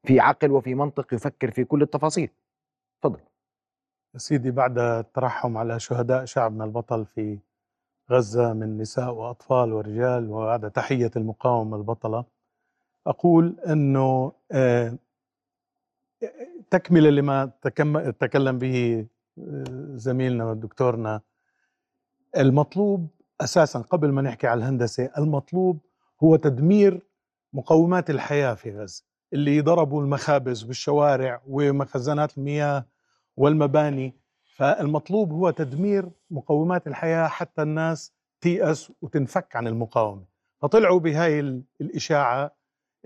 في 0.06 0.20
عقل 0.20 0.52
وفي 0.52 0.74
منطق 0.74 1.14
يفكر 1.14 1.50
في 1.50 1.64
كل 1.64 1.82
التفاصيل. 1.82 2.30
تفضل. 3.02 3.20
سيدي 4.16 4.50
بعد 4.50 4.78
الترحم 4.78 5.56
على 5.56 5.80
شهداء 5.80 6.24
شعبنا 6.24 6.64
البطل 6.64 7.06
في 7.06 7.38
غزة 8.10 8.52
من 8.52 8.78
نساء 8.78 9.10
وأطفال 9.14 9.72
ورجال 9.72 10.30
وبعد 10.30 10.70
تحية 10.70 11.10
المقاومة 11.16 11.76
البطلة 11.76 12.24
أقول 13.06 13.56
أنه 13.68 14.32
آه، 14.52 14.98
تكملة 16.70 17.10
لما 17.10 17.52
تكلم 18.20 18.58
به 18.58 19.06
آه، 19.38 19.64
زميلنا 19.94 20.44
ودكتورنا 20.50 21.20
المطلوب 22.36 23.08
أساسا 23.40 23.78
قبل 23.78 24.12
ما 24.12 24.22
نحكي 24.22 24.46
على 24.46 24.58
الهندسة 24.58 25.10
المطلوب 25.18 25.78
هو 26.22 26.36
تدمير 26.36 27.06
مقومات 27.52 28.10
الحياة 28.10 28.54
في 28.54 28.78
غزة 28.78 29.04
اللي 29.32 29.60
ضربوا 29.60 30.02
المخابز 30.02 30.64
والشوارع 30.64 31.42
ومخزنات 31.46 32.38
المياه 32.38 32.86
والمباني. 33.36 34.14
فالمطلوب 34.56 35.32
هو 35.32 35.50
تدمير 35.50 36.10
مقومات 36.30 36.86
الحياة 36.86 37.28
حتى 37.28 37.62
الناس 37.62 38.12
تيأس 38.40 38.92
وتنفك 39.02 39.56
عن 39.56 39.66
المقاومة. 39.66 40.24
فطلعوا 40.62 41.00
بهاي 41.00 41.62
الإشاعة 41.80 42.56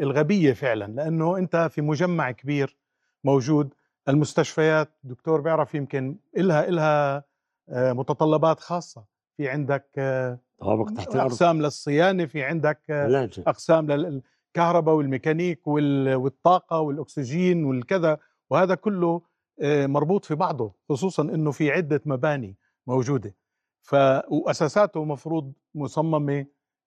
الغبية 0.01 0.53
فعلا 0.53 0.85
لأنه 0.93 1.39
أنت 1.39 1.57
في 1.57 1.83
مجمع 1.83 2.31
كبير 2.31 2.77
موجود. 3.25 3.75
المستشفيات 4.09 4.89
دكتور 5.05 5.41
بيعرف 5.41 5.75
يمكن 5.75 6.17
إلها 6.37 6.69
إلها 6.69 7.25
آه، 7.69 7.93
متطلبات 7.93 8.61
خاصة. 8.61 9.05
في 9.37 9.49
عندك 9.49 9.87
آه، 9.99 10.39
طوابق 10.61 10.91
تحت 10.97 11.15
الأرض. 11.15 11.31
أقسام 11.31 11.63
للصيانة 11.63 12.27
في 12.27 12.43
عندك 12.43 12.81
آه، 12.91 13.29
أقسام 13.47 13.87
للكهرباء 13.91 14.95
والميكانيك 14.95 15.67
والطاقة 15.67 16.81
والأكسجين 16.81 17.65
والكذا 17.65 18.19
وهذا 18.51 18.75
كله 18.75 19.23
آه، 19.63 19.87
مربوط 19.87 20.25
في 20.25 20.35
بعضه 20.35 20.73
خصوصا 20.89 21.23
إنه 21.23 21.51
في 21.51 21.71
عدة 21.71 22.01
مباني 22.07 22.57
موجودة. 22.87 23.35
ف 23.83 23.95
وأساساته 24.29 25.05
مفروض 25.05 25.53
مصممة 25.75 26.47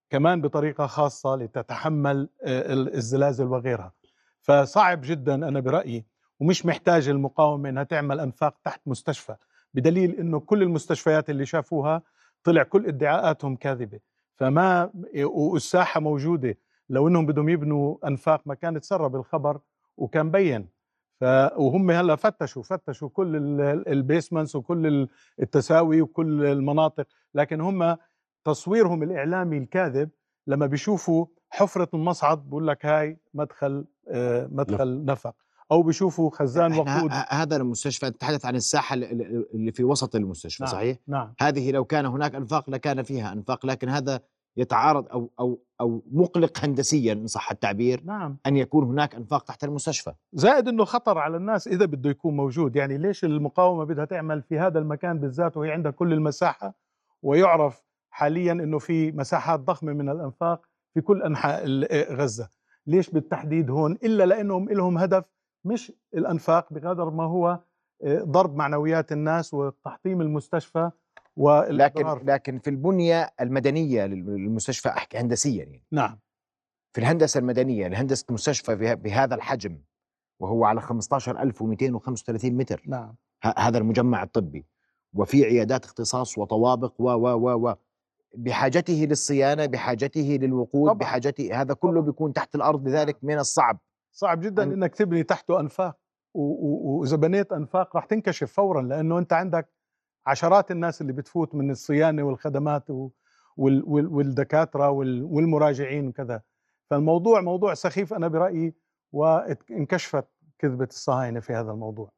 كمان 0.10 0.42
بطريقة 0.42 0.88
خاصة 0.88 1.36
لتتحمل 1.36 2.30
آه، 2.44 2.74
الزلازل 2.74 3.46
وغيرها. 3.46 3.94
فصعب 4.42 5.02
جدا 5.04 5.36
أنا 5.36 5.60
برأيي 5.60 6.06
ومش 6.40 6.66
محتاج 6.66 7.10
المقاومة 7.10 7.70
إنها 7.70 7.84
تعمل 7.84 8.20
أنفاق 8.20 8.56
تحت 8.64 8.82
مستشفى. 8.86 9.36
بدليل 9.74 10.12
إنه 10.20 10.40
كل 10.40 10.64
المستشفيات 10.64 11.30
اللي 11.30 11.46
شافوها 11.46 12.02
طلع 12.44 12.64
كل 12.64 12.86
ادعاءاتهم 12.86 13.56
كاذبة. 13.56 14.00
فما 14.36 14.92
والساحة 15.24 16.00
موجودة. 16.00 16.58
لو 16.90 17.08
إنهم 17.08 17.26
بدهم 17.26 17.50
يبنوا 17.50 18.08
أنفاق 18.08 18.42
ما 18.46 18.54
كان 18.56 18.82
تسرب 18.82 19.16
الخبر 19.16 19.60
وكان 19.98 20.32
بين. 20.32 20.68
ف 21.20 21.24
وهم 21.58 21.92
هلأ 21.92 22.16
فتشوا 22.16 22.64
فتشوا 22.64 23.10
كل 23.10 23.36
البيسمنتس 23.88 24.56
وكل 24.56 25.08
التساوي 25.40 26.02
وكل 26.02 26.46
المناطق. 26.46 27.08
لكن 27.36 27.62
هم 27.62 27.98
تصويرهم 28.46 29.04
الإعلامي 29.04 29.58
الكاذب 29.58 30.10
لما 30.48 30.66
بيشوفوا 30.66 31.26
حفرة 31.50 31.90
المصعد 31.94 32.50
بقول 32.50 32.68
لك 32.68 32.86
هاي 32.86 33.18
مدخل 33.34 33.86
آه، 34.10 34.48
مدخل 34.52 35.06
نفق. 35.06 35.36
أو 35.72 35.84
بيشوفوا 35.84 36.30
خزان 36.30 36.74
وقود. 36.74 37.12
هذا 37.30 37.56
المستشفى 37.56 38.12
تتحدث 38.12 38.46
عن 38.46 38.56
الساحة 38.56 38.94
اللي 38.96 39.72
في 39.72 39.84
وسط 39.84 40.16
المستشفى 40.16 40.64
نعم 40.64 40.72
صحيح؟ 40.72 40.98
نعم. 41.08 41.34
هذه 41.40 41.72
لو 41.72 41.86
كان 41.86 42.06
هناك 42.06 42.36
أنفاق 42.36 42.70
لكان 42.70 43.04
فيها 43.04 43.34
أنفاق 43.34 43.66
لكن 43.66 43.90
هذا 43.90 44.20
يتعارض 44.58 45.08
أو 45.12 45.32
أو 45.40 45.60
أو 45.82 46.04
مقلق 46.12 46.66
هندسيا 46.66 47.14
إن 47.14 47.28
صح 47.28 47.52
التعبير 47.52 48.02
نعم. 48.06 48.38
أن 48.46 48.58
يكون 48.58 48.84
هناك 48.84 49.16
أنفاق 49.16 49.44
تحت 49.44 49.64
المستشفى. 49.64 50.14
زائد 50.34 50.68
إنه 50.68 50.86
خطر 50.86 51.18
على 51.18 51.38
الناس 51.38 51.68
إذا 51.68 51.86
بده 51.86 52.10
يكون 52.10 52.36
موجود. 52.36 52.76
يعني 52.76 52.98
ليش 52.98 53.26
المقاومة 53.26 53.84
بدها 53.84 54.06
تعمل 54.06 54.42
في 54.42 54.60
هذا 54.60 54.80
المكان 54.80 55.20
بالذات 55.20 55.58
وهي 55.58 55.72
عندها 55.72 55.92
كل 55.92 56.14
المساحة 56.14 56.74
ويعرف 57.22 57.84
حاليا 58.10 58.52
إنه 58.52 58.80
في 58.80 59.12
مساحات 59.12 59.60
ضخمة 59.60 59.94
من 59.94 60.10
الأنفاق 60.10 60.62
في 60.94 61.02
كل 61.02 61.24
أنحاء 61.24 61.66
غزة؟ 62.14 62.50
ليش 62.88 63.10
بالتحديد 63.10 63.70
هون؟ 63.70 63.92
إلا 63.92 64.26
لأنهم 64.26 64.70
لهم 64.70 64.98
هدف 64.98 65.26
مش 65.68 65.92
الأنفاق 66.14 66.74
بقدر 66.74 67.10
ما 67.10 67.24
هو 67.24 67.60
آه، 68.04 68.20
ضرب 68.24 68.56
معنويات 68.56 69.12
الناس 69.12 69.54
وتحطيم 69.54 70.22
المستشفى 70.22 70.92
لكن 71.70 72.06
لكن 72.24 72.60
في 72.60 72.70
البنية 72.70 73.34
المدنية 73.42 74.06
للمستشفى 74.06 74.90
أحكي 74.90 75.18
هندسيا 75.18 75.64
يعني. 75.64 75.84
نعم. 75.92 76.20
في 76.94 77.02
الهندسة 77.02 77.38
المدنية 77.40 77.88
لهندسه 77.88 78.26
مستشفى 78.30 78.96
بهذا 78.96 79.36
الحجم 79.36 79.80
وهو 80.40 80.66
على 80.66 80.82
15235 80.82 82.52
متر. 82.52 82.84
نعم. 82.88 83.16
هذا 83.58 83.78
المجمع 83.78 84.24
الطبي. 84.24 84.66
وفي 85.14 85.46
عيادات 85.46 85.86
اختصاص 85.86 86.38
وطوابق 86.38 86.94
و 87.00 87.04
و 87.04 87.28
و 87.28 87.70
و 87.70 87.76
بحاجته 88.36 89.06
للصيانة 89.10 89.66
بحاجته 89.66 90.38
للوقود 90.42 90.90
طبعا. 90.90 90.98
بحاجته 90.98 91.62
هذا 91.62 91.74
كله 91.74 92.02
بيكون 92.02 92.34
تحت 92.34 92.56
الأرض 92.56 92.88
لذلك 92.88 93.18
من 93.24 93.40
الصعب. 93.40 93.80
صعب 94.18 94.40
جدا 94.40 94.64
أن... 94.64 94.72
إنك 94.72 94.96
تبني 94.96 95.24
تحته 95.24 95.60
أنفاق 95.60 95.98
وإذا 96.34 97.18
بنيت 97.18 97.52
أنفاق 97.54 97.96
راح 97.96 98.06
تنكشف 98.06 98.54
فورا 98.54 98.82
لأنه 98.82 99.20
أنت 99.20 99.34
عندك 99.34 99.70
عشرات 100.28 100.72
الناس 100.72 101.02
اللي 101.02 101.14
بتفوت 101.14 101.56
من 101.56 101.72
الصيانة 101.72 102.24
والخدمات 102.24 102.86
والدكاترة 103.58 104.90
والمراجعين 104.90 106.08
وكذا. 106.08 106.42
فالموضوع 106.90 107.42
موضوع 107.42 107.74
سخيف 107.74 108.14
أنا 108.14 108.28
برأيي 108.28 108.74
وانكشفت 109.12 110.26
كذبة 110.60 110.88
الصهاينة 110.92 111.40
في 111.40 111.54
هذا 111.54 111.72
الموضوع. 111.72 112.12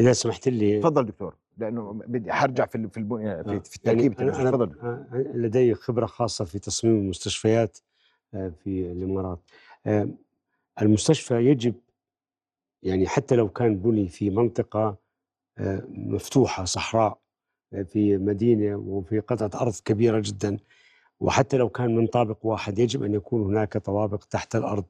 إذا 0.00 0.12
سمحت 0.12 0.48
لي 0.48 0.80
تفضل 0.80 1.06
دكتور 1.06 1.36
لأنه 1.58 1.92
بدي 1.92 2.32
حرجع 2.32 2.66
في 2.66 2.88
في 2.88 3.04
في, 3.04 3.26
آه، 3.26 3.58
في 3.58 3.76
التركيب 3.76 4.20
يعني 4.20 4.32
تفضل. 4.32 5.04
لدي 5.34 5.74
خبرة 5.74 6.06
خاصة 6.06 6.44
في 6.44 6.58
تصميم 6.58 6.96
المستشفيات 6.96 7.78
آه، 8.34 8.52
في 8.64 8.92
الإمارات. 8.92 9.38
آه، 9.86 10.08
المستشفى 10.80 11.34
يجب 11.34 11.74
يعني 12.82 13.06
حتى 13.06 13.36
لو 13.36 13.48
كان 13.48 13.78
بني 13.78 14.08
في 14.08 14.30
منطقة 14.30 14.96
مفتوحة 15.88 16.64
صحراء 16.64 17.18
في 17.86 18.16
مدينة 18.16 18.76
وفي 18.76 19.20
قطعة 19.20 19.60
أرض 19.62 19.74
كبيرة 19.84 20.20
جدا. 20.24 20.58
وحتى 21.20 21.56
لو 21.56 21.68
كان 21.68 21.96
من 21.96 22.06
طابق 22.06 22.46
واحد 22.46 22.78
يجب 22.78 23.02
أن 23.02 23.14
يكون 23.14 23.42
هناك 23.42 23.78
طوابق 23.78 24.24
تحت 24.24 24.56
الأرض. 24.56 24.84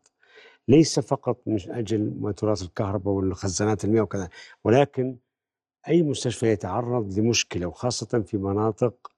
ليس 0.69 1.01
فقط 1.01 1.41
من 1.47 1.59
أجل 1.69 2.15
موتورات 2.21 2.63
الكهرباء 2.63 3.15
والخزانات 3.15 3.85
المياه 3.85 4.03
وكذا 4.03 4.29
ولكن 4.65 5.17
أي 5.89 6.03
مستشفى 6.03 6.47
يتعرض 6.47 7.19
لمشكلة 7.19 7.67
وخاصة 7.67 8.23
في 8.27 8.37
مناطق 8.37 9.13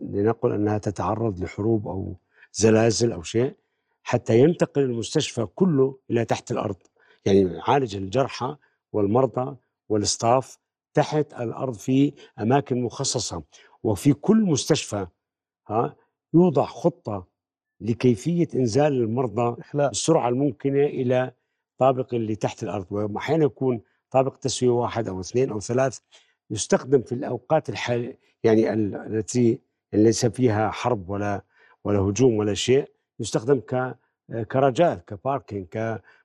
لنقل 0.00 0.52
أنها 0.52 0.78
تتعرض 0.78 1.40
لحروب 1.42 1.88
أو 1.88 2.16
زلازل 2.52 3.12
أو 3.12 3.22
شيء 3.22 3.54
حتى 4.02 4.38
ينتقل 4.38 4.82
المستشفى 4.82 5.46
كله 5.46 5.98
إلى 6.10 6.24
تحت 6.24 6.50
الأرض. 6.50 6.76
يعني 7.26 7.40
يعالج 7.40 7.96
الجرحى 7.96 8.56
والمرضى 8.92 9.56
والستاف 9.88 10.58
تحت 10.94 11.32
الأرض 11.34 11.74
في 11.74 12.12
أماكن 12.40 12.82
مخصصة. 12.82 13.42
وفي 13.82 14.12
كل 14.12 14.36
مستشفى 14.42 15.06
ها 15.68 15.96
يوضع 16.34 16.64
خطة 16.64 17.26
لكيفية 17.80 18.48
إنزال 18.54 18.92
المرضى 18.92 19.62
بالسرعه 19.74 20.28
الممكنة 20.28 20.84
إلى 20.84 21.32
طابق 21.78 22.14
اللي 22.14 22.36
تحت 22.36 22.62
الأرض. 22.62 22.86
واحيانا 22.90 23.44
يكون 23.44 23.80
طابق 24.10 24.36
تسوية 24.36 24.70
واحد 24.70 25.08
أو 25.08 25.20
اثنين 25.20 25.50
أو 25.50 25.60
ثلاث 25.60 25.98
يستخدم 26.50 27.02
في 27.02 27.12
الأوقات 27.12 27.68
الحال 27.68 28.16
يعني 28.44 28.72
التي 28.72 29.60
ليس 29.92 30.26
فيها 30.26 30.70
حرب 30.70 31.10
ولا 31.10 31.42
ولا 31.84 31.98
هجوم 31.98 32.34
ولا 32.36 32.54
شيء. 32.54 32.88
يستخدم 33.20 33.60
ك 33.60 33.96
كرجال 34.50 35.04
كباركينج 35.04 35.66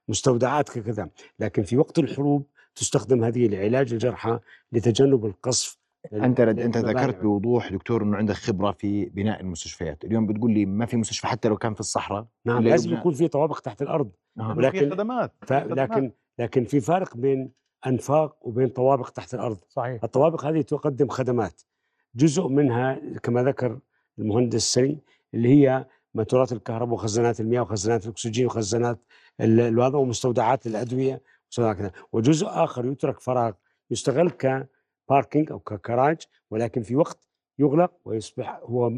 كمستودعات 0.08 0.68
ككذا. 0.68 1.08
لكن 1.38 1.62
في 1.62 1.76
وقت 1.76 1.98
الحروب 1.98 2.46
تستخدم 2.74 3.24
هذه 3.24 3.48
لعلاج 3.48 3.92
الجرحى 3.92 4.38
لتجنب 4.72 5.26
القصف 5.26 5.78
أنت 6.12 6.40
أنت 6.40 6.76
ذكرت 6.76 7.22
بوضوح 7.22 7.72
دكتور 7.72 8.02
إنه 8.02 8.16
عندك 8.16 8.34
خبرة 8.34 8.72
في 8.72 9.04
بناء 9.04 9.40
المستشفيات، 9.40 10.04
اليوم 10.04 10.26
بتقول 10.26 10.52
لي 10.52 10.66
ما 10.66 10.86
في 10.86 10.96
مستشفى 10.96 11.26
حتى 11.26 11.48
لو 11.48 11.56
كان 11.56 11.74
في 11.74 11.80
الصحراء 11.80 12.26
نعم 12.44 12.62
لازم 12.62 12.94
يكون 12.94 13.14
في 13.14 13.28
طوابق 13.28 13.58
تحت 13.58 13.82
الأرض. 13.82 14.10
آه. 14.40 14.56
ولكن 14.56 14.78
في 14.78 14.90
خدمات 14.90 15.32
ف... 15.42 15.52
لكن 15.52 16.12
لكن 16.38 16.64
في 16.64 16.80
فارق 16.80 17.16
بين 17.16 17.52
أنفاق 17.86 18.36
وبين 18.40 18.68
طوابق 18.68 19.08
تحت 19.08 19.34
الأرض. 19.34 19.58
صحيح. 19.68 20.04
الطوابق 20.04 20.44
هذه 20.44 20.60
تقدم 20.60 21.08
خدمات. 21.08 21.62
جزء 22.14 22.48
منها 22.48 23.00
كما 23.22 23.42
ذكر 23.42 23.78
المهندس 24.18 24.62
سري 24.62 24.98
اللي 25.34 25.48
هي 25.48 25.86
ماتورات 26.16 26.52
الكهرباء 26.52 26.94
وخزانات 26.94 27.40
المياه 27.40 27.60
وخزانات 27.60 28.04
الأكسجين 28.04 28.46
وخزانات 28.46 28.98
الوضع 29.40 29.98
ومستودعات 29.98 30.66
الأدوية 30.66 31.22
وجزء 32.12 32.46
آخر 32.46 32.86
يترك 32.86 33.20
فراغ 33.20 33.52
يستغل 33.90 34.30
كباركينج 34.30 35.52
أو 35.52 35.58
ككراج 35.58 36.16
ولكن 36.50 36.82
في 36.82 36.96
وقت 36.96 37.28
يغلق 37.58 37.92
ويصبح 38.04 38.60
هو 38.62 38.92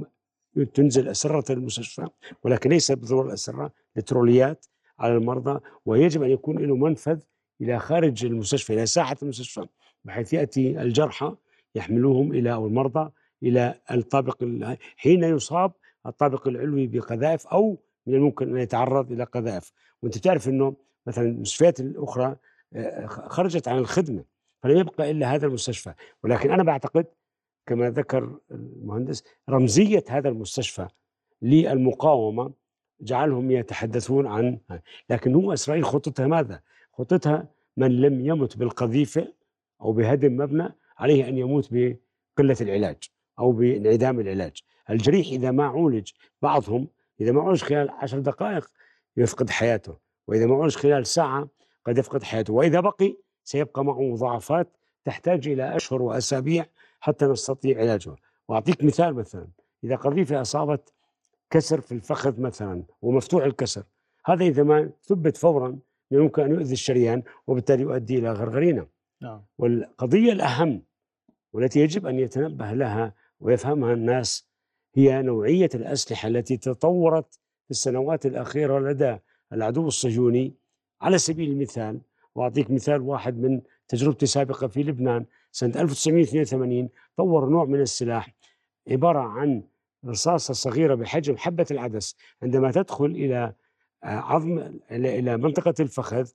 تنزل 0.75 1.09
أسرة 1.09 1.53
المستشفى 1.53 2.09
ولكن 2.43 2.71
ليس 2.71 2.93
بظهور 2.93 3.27
الأسرة 3.27 3.73
لتروليات 3.97 4.67
على 4.99 5.15
المرضى 5.17 5.61
ويجب 5.87 6.23
أن 6.23 6.31
يكون 6.31 6.59
له 6.59 6.77
منفذ 6.77 7.21
إلى 7.61 7.79
خارج 7.79 8.25
المستشفى 8.25 8.73
إلى 8.73 8.87
ساحة 8.87 9.17
المستشفى 9.23 9.67
بحيث 10.05 10.33
يأتي 10.33 10.83
الجرحى 10.83 11.35
يحملوهم 11.75 12.33
إلى 12.33 12.53
أو 12.53 12.67
المرضى 12.67 13.11
إلى 13.43 13.81
الطابق 13.91 14.45
حين 14.97 15.25
يصاب 15.25 15.73
الطابق 16.07 16.49
العلوي 16.49 16.87
بقذائف 16.87 17.47
أو 17.47 17.79
من 18.07 18.15
الممكن 18.15 18.57
أن 18.57 18.63
يتعرض 18.63 19.13
إلى 19.13 19.25
قذائف. 19.25 19.73
وأنت 20.03 20.19
تعرف 20.19 20.49
إنه 20.49 20.77
مثلا 21.07 21.25
المستشفيات 21.25 21.81
الأخرى 21.81 22.37
آه، 22.73 23.07
خرجت 23.07 23.69
عن 23.69 23.79
الخدمة 23.79 24.25
فلم 24.63 24.77
يبقى 24.79 25.11
إلا 25.11 25.35
هذا 25.35 25.47
المستشفى. 25.47 25.95
ولكن 26.25 26.51
أنا 26.51 26.63
بعتقد 26.63 27.07
كما 27.67 27.91
ذكر 27.91 28.39
المهندس 28.51 29.25
رمزية 29.49 30.05
هذا 30.09 30.29
المستشفى 30.29 30.89
للمقاومة 31.43 32.53
جعلهم 33.01 33.51
يتحدثون 33.51 34.27
عن 34.27 34.59
لكن 35.11 35.35
هو 35.35 35.53
إسرائيل 35.53 35.85
خطتها 35.85 36.27
ماذا؟ 36.27 36.61
خطتها 36.93 37.49
من 37.77 38.01
لم 38.01 38.27
يمت 38.27 38.57
بالقذيفة 38.57 39.33
أو 39.81 39.93
بهدم 39.93 40.37
مبنى 40.37 40.75
عليه 40.99 41.29
أن 41.29 41.39
يموت 41.39 41.69
بقلة 41.73 42.57
العلاج 42.61 42.97
أو 43.39 43.53
بانعدام 43.53 44.21
العلاج. 44.21 44.63
الجريح 44.91 45.27
إذا 45.27 45.51
ما 45.51 45.67
عولج 45.67 46.11
بعضهم 46.43 46.89
إذا 47.21 47.33
ما 47.33 47.41
عولج 47.41 47.63
خلال 47.63 47.91
عشر 47.91 48.19
دقائق 48.19 48.71
يفقد 49.17 49.51
حياته 49.51 49.97
وإذا 50.27 50.47
ما 50.47 50.55
عولج 50.55 50.77
خلال 50.77 51.07
ساعة 51.07 51.49
قد 51.85 51.99
يفقد 51.99 52.23
حياته 52.23 52.53
وإذا 52.53 52.81
بقي 52.81 53.17
سيبقى 53.45 53.85
معه 53.85 54.03
مضاعفات 54.03 54.77
تحتاج 55.05 55.49
إلى 55.49 55.77
أشهر 55.77 56.03
وأسابيع 56.03 56.67
حتى 57.01 57.25
نستطيع 57.25 57.79
علاجه 57.79 58.17
وأعطيك 58.49 58.85
مثال 58.85 59.15
مثلا 59.15 59.49
إذا 59.85 59.97
قذيفه 59.97 60.41
أصابت 60.41 60.93
كسر 61.51 61.81
في 61.81 61.93
الفخذ 61.93 62.41
مثلا 62.41 62.83
ومفتوح 63.03 63.45
الكسر 63.45 63.83
هذا 64.27 64.45
إذا 64.45 64.63
ما 64.63 64.91
ثبت 65.03 65.37
فورا 65.37 65.79
يمكن 66.11 66.43
أن 66.43 66.51
يؤذي 66.51 66.73
الشريان 66.73 67.23
وبالتالي 67.47 67.83
يؤدي 67.83 68.19
إلى 68.19 68.33
غرغرينة 68.33 68.87
نعم. 69.23 69.43
والقضية 69.59 70.33
الأهم 70.33 70.83
والتي 71.53 71.81
يجب 71.81 72.07
أن 72.07 72.19
يتنبه 72.19 72.73
لها 72.73 73.15
ويفهمها 73.41 73.93
الناس 73.93 74.48
هي 74.99 75.23
نوعية 75.23 75.69
الأسلحة 75.75 76.29
التي 76.29 76.57
تطورت 76.57 77.35
في 77.65 77.71
السنوات 77.71 78.27
الأخيرة 78.27 78.79
لدى 78.79 79.17
العدو 79.53 79.89
الصهيوني. 79.89 80.55
على 81.01 81.19
سبيل 81.19 81.51
المثال 81.51 82.01
وأعطيك 82.35 82.71
مثال 82.71 83.01
واحد 83.01 83.39
من 83.39 83.61
تجربتي 83.89 84.23
السابقه 84.23 84.67
في 84.67 84.83
لبنان. 84.83 85.25
سنة 85.53 85.81
1982 85.81 86.89
طور 87.17 87.49
نوع 87.49 87.65
من 87.65 87.81
السلاح 87.81 88.35
عبارة 88.89 89.19
عن 89.19 89.63
رصاصة 90.07 90.55
صغيرة 90.55 90.95
بحجم 90.95 91.37
حبة 91.37 91.67
العدس. 91.71 92.17
عندما 92.43 92.71
تدخل 92.71 93.07
إلى 93.07 93.55
آه، 94.05 94.07
عظم 94.07 94.79
إلى 94.91 95.37
منطقة 95.37 95.75
الفخذ 95.81 96.31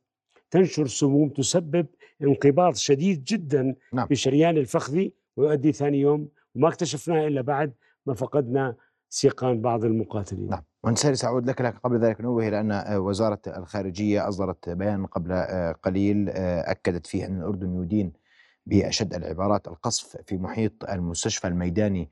تنشر 0.52 0.88
سموم 0.88 1.30
تسبب 1.30 1.86
انقباض 2.22 2.76
شديد 2.76 3.24
جدا 3.24 3.76
نعم. 3.94 4.08
في 4.08 4.16
شريان 4.16 4.58
الفخذي 4.58 5.14
ويؤدي 5.38 5.72
ثاني 5.72 6.00
يوم 6.00 6.30
وما 6.56 6.68
اكتشفناه 6.68 7.28
إلا 7.28 7.42
بعد. 7.42 7.74
ما 8.06 8.14
فقدنا 8.14 8.76
سيقان 9.10 9.62
بعض 9.62 9.86
المقاتلين. 9.86 10.50
نعم. 10.50 10.64
ونسالي 10.84 11.16
سأعود 11.16 11.50
لك 11.50 11.62
لكن 11.62 11.78
قبل 11.78 12.00
ذلك 12.00 12.22
نوه 12.22 12.48
إلى 12.48 12.60
أن 12.60 12.72
آه، 12.72 13.00
وزارة 13.00 13.42
الخارجية 13.48 14.28
أصدرت 14.28 14.70
بيان 14.70 15.06
قبل 15.06 15.32
آه، 15.32 15.72
قليل 15.72 16.30
أكدت 16.30 17.08
فيه 17.08 17.26
أن 17.26 17.38
الأردن 17.38 17.84
يدين 17.84 18.14
بأشد 18.66 19.14
العبارات 19.14 19.68
القصف 19.68 20.18
في 20.26 20.38
محيط 20.38 20.90
المستشفى 20.90 21.48
الميداني 21.48 22.10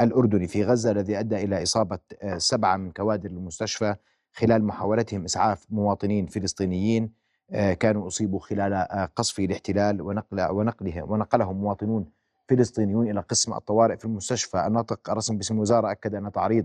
الأردني 0.00 0.48
في 0.48 0.64
غزة 0.64 0.90
الذي 0.90 1.18
أدى 1.18 1.36
إلى 1.36 1.62
إصابة 1.62 1.98
سبعة 2.36 2.76
من 2.76 2.90
كوادر 2.92 3.30
المستشفى 3.30 3.96
خلال 4.32 4.64
محاولتهم 4.64 5.24
إسعاف 5.24 5.66
مواطنين 5.70 6.26
فلسطينيين 6.26 7.12
آه، 7.52 7.72
كانوا 7.72 8.06
أصيبوا 8.06 8.40
خلال 8.40 8.72
آه، 8.72 9.04
قصف 9.16 9.40
الاحتلال 9.40 10.02
ونقل 10.02 10.50
ونقله 10.50 11.02
ونقلهم 11.02 11.56
مواطنون 11.56 12.06
فلسطينيون 12.48 13.10
إلى 13.10 13.20
قسم 13.20 13.52
الطوارئ 13.52 13.96
في 13.96 14.04
المستشفى. 14.04 14.66
الناطق 14.66 15.10
الرسمي 15.10 15.36
باسم 15.36 15.54
الوزارة 15.54 15.90
أكد 15.90 16.14
أن 16.14 16.32
تعريض 16.32 16.64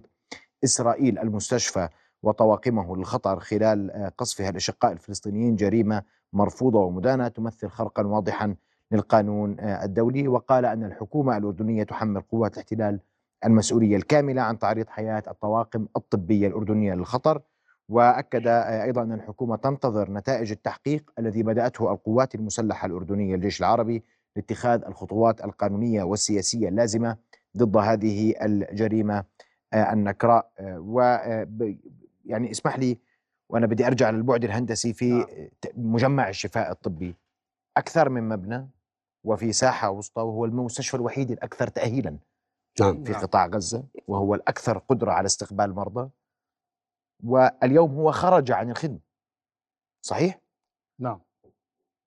إسرائيل 0.64 1.20
المستشفى 1.20 1.90
وطواقمه 2.24 2.96
للخطر 2.98 3.40
خلال 3.40 3.92
آه، 3.92 4.12
قصفها 4.18 4.50
الأشقاء 4.50 4.92
الفلسطينيين 4.92 5.56
جريمة 5.56 6.04
مرفوضة 6.34 6.80
ومدانة 6.80 7.28
تمثل 7.28 7.70
خرقا 7.70 8.08
واضحا 8.08 8.56
للقانون 8.92 9.60
الدولي. 9.60 10.28
وقال 10.28 10.66
أن 10.66 10.84
الحكومة 10.84 11.38
الأردنية 11.38 11.84
تحمل 11.84 12.22
قوات 12.22 12.54
الاحتلال 12.54 13.00
المسؤولية 13.46 13.96
الكاملة 13.96 14.42
عن 14.42 14.60
تعريض 14.60 14.88
حياة 14.88 15.24
الطواقم 15.28 15.88
الطبية 15.98 16.48
الأردنية 16.48 16.94
للخطر. 16.94 17.42
وأكد 17.90 18.48
أيضا 18.48 19.02
أن 19.02 19.14
الحكومة 19.14 19.56
تنتظر 19.56 20.12
نتائج 20.12 20.52
التحقيق 20.52 21.12
الذي 21.20 21.44
بدأته 21.44 21.92
القوات 21.92 22.36
المسلحة 22.36 22.86
الأردنية 22.86 23.36
الجيش 23.36 23.60
العربي 23.60 24.04
لاتخاذ 24.38 24.86
الخطوات 24.86 25.44
القانونية 25.44 26.04
والسياسية 26.04 26.70
اللازمة 26.70 27.18
ضد 27.58 27.78
هذه 27.78 28.34
الجريمة. 28.42 29.24
آه، 29.74 29.94
النكراء. 29.94 30.52
آه، 30.60 30.80
و 30.80 31.02
آه، 31.02 31.48
يعني 32.26 32.52
اسمح 32.52 32.80
لي 32.80 33.00
وأنا 33.50 33.68
بدي 33.68 33.88
أرجع 33.88 34.10
للبعد 34.10 34.44
الهندسي 34.44 34.94
في 34.94 35.10
نعم. 35.10 35.26
مجمع 35.76 36.30
الشفاء 36.30 36.72
الطبي. 36.72 37.16
أكثر 37.78 38.10
من 38.10 38.30
مبنى 38.30 38.70
وفي 39.24 39.54
ساحة 39.54 39.90
وسطى 39.90 40.22
وهو 40.22 40.46
المستشفى 40.46 40.98
الوحيد 40.98 41.32
الأكثر 41.32 41.68
تاهيلا 41.68 42.18
نعم. 42.80 43.04
في 43.04 43.14
قطاع 43.14 43.48
غزة 43.48 43.84
وهو 44.08 44.36
الأكثر 44.36 44.78
قدرة 44.78 45.12
على 45.12 45.26
استقبال 45.26 45.66
المرضى 45.66 46.10
واليوم 47.24 47.96
هو 47.96 48.12
خرج 48.12 48.52
عن 48.52 48.72
الخدمة. 48.72 49.00
صحيح؟ 50.02 50.42
نعم. 51.00 51.27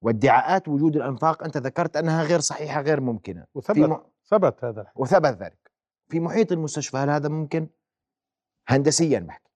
وادعاءات 0.02 0.68
وجود 0.68 0.96
الأنفاق 0.96 1.44
أنت 1.44 1.56
ذكرت 1.56 1.96
أنها 1.96 2.22
غير 2.24 2.40
صحيحة 2.40 2.80
غير 2.80 3.00
ممكنة 3.00 3.46
وثبت 3.54 3.78
م... 3.78 3.96
ثبت 4.24 4.64
هذا 4.64 4.80
الحديث. 4.80 5.00
وثبت 5.00 5.42
ذلك 5.42 5.70
في 6.08 6.20
محيط 6.20 6.52
المستشفى 6.52 6.96
هل 6.96 7.10
هذا 7.10 7.28
ممكن؟ 7.28 7.68
هندسيا 8.68 9.18
بحكي 9.18 9.50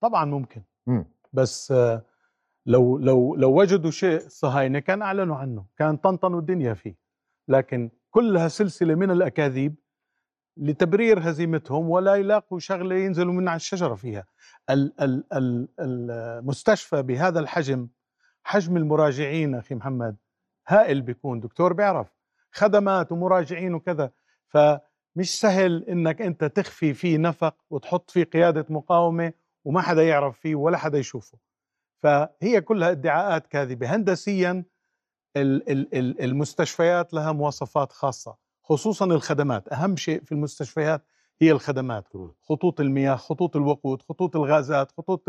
طبعا 0.00 0.24
ممكن 0.24 0.62
م. 0.86 1.02
بس 1.32 1.74
لو 2.66 2.98
لو 2.98 3.34
لو 3.34 3.60
وجدوا 3.60 3.90
شيء 3.90 4.20
صهاينة 4.28 4.78
كان 4.78 5.02
أعلنوا 5.02 5.36
عنه 5.36 5.64
كان 5.78 5.96
طنطنوا 5.96 6.40
الدنيا 6.40 6.74
فيه 6.74 6.96
لكن 7.48 7.90
كلها 8.10 8.48
سلسلة 8.48 8.94
من 8.94 9.10
الأكاذيب 9.10 9.74
لتبرير 10.56 11.30
هزيمتهم 11.30 11.90
ولا 11.90 12.14
يلاقوا 12.14 12.58
شغلة 12.58 12.94
ينزلوا 12.94 13.32
من 13.32 13.48
على 13.48 13.56
الشجرة 13.56 13.94
فيها 13.94 14.26
المستشفى 15.80 17.02
بهذا 17.02 17.40
الحجم 17.40 17.88
حجم 18.44 18.76
المراجعين 18.76 19.54
أخي 19.54 19.74
محمد 19.74 20.16
هائل 20.68 21.02
بيكون 21.02 21.40
دكتور 21.40 21.72
بيعرف 21.72 22.06
خدمات 22.52 23.12
ومراجعين 23.12 23.74
وكذا 23.74 24.10
فمش 24.48 25.40
سهل 25.40 25.84
إنك 25.84 26.22
أنت 26.22 26.44
تخفي 26.44 26.94
فيه 26.94 27.18
نفق 27.18 27.54
وتحط 27.70 28.10
فيه 28.10 28.24
قيادة 28.24 28.66
مقاومة 28.68 29.32
وما 29.64 29.80
حدا 29.80 30.02
يعرف 30.02 30.38
فيه 30.38 30.54
ولا 30.54 30.76
حدا 30.78 30.98
يشوفه. 30.98 31.38
فهي 32.02 32.60
كلها 32.60 32.90
ادعاءات 32.90 33.46
كاذبة. 33.46 33.94
هندسيا 33.94 34.64
المستشفيات 35.36 37.14
لها 37.14 37.32
مواصفات 37.32 37.92
خاصة 37.92 38.36
خصوصا 38.62 39.04
الخدمات. 39.04 39.68
أهم 39.68 39.96
شيء 39.96 40.24
في 40.24 40.32
المستشفيات 40.32 41.02
هي 41.42 41.52
الخدمات 41.52 42.04
خطوط 42.42 42.80
المياه 42.80 43.16
خطوط 43.16 43.56
الوقود 43.56 44.02
خطوط 44.02 44.36
الغازات 44.36 44.92
خطوط 44.92 45.22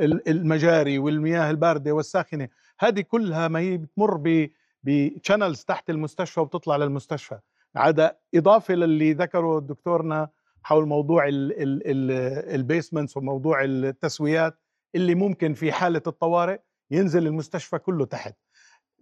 المجاري 0.00 0.98
والمياه 0.98 1.50
الباردة 1.50 1.92
والساخنة. 1.92 2.48
هذه 2.78 3.00
كلها 3.00 3.48
ما 3.48 3.58
هي 3.58 3.76
بتمر 3.76 4.44
ب 4.84 4.93
channels 4.93 5.64
تحت 5.64 5.90
المستشفى 5.90 6.40
وبتطلع 6.40 6.76
للمستشفى. 6.76 7.38
عدا 7.76 8.16
إضافة 8.34 8.74
للي 8.74 9.12
ذكره 9.12 9.60
دكتورنا 9.60 10.28
حول 10.62 10.86
موضوع 10.88 11.24
ال 11.28 11.47
basements 11.47 13.16
وموضوع 13.16 13.64
التسويات 13.64 14.58
اللي 14.94 15.14
ممكن 15.14 15.54
في 15.54 15.72
حالة 15.72 16.02
الطوارئ 16.06 16.58
ينزل 16.90 17.26
المستشفى 17.26 17.78
كله 17.78 18.04
تحت. 18.04 18.34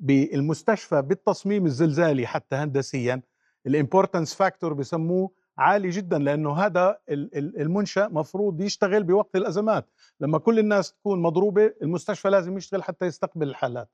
بالمستشفى 0.00 1.02
بالتصميم 1.02 1.66
الزلزالي 1.66 2.26
حتى 2.26 2.56
هندسيا 2.56 3.22
ال 3.66 3.72
importance 3.72 4.34
factor 4.34 4.72
بسموه 4.72 5.30
عالي 5.58 5.88
جدا 5.88 6.18
لأنه 6.18 6.52
هذا 6.52 6.98
المنشأ 7.08 8.08
مفروض 8.12 8.60
يشتغل 8.60 9.02
بوقت 9.04 9.36
الأزمات. 9.36 9.86
لما 10.20 10.38
كل 10.38 10.58
الناس 10.58 10.92
تكون 10.92 11.22
مضروبة 11.22 11.74
المستشفى 11.82 12.28
لازم 12.28 12.56
يشتغل 12.56 12.82
حتى 12.82 13.06
يستقبل 13.06 13.48
الحالات. 13.48 13.88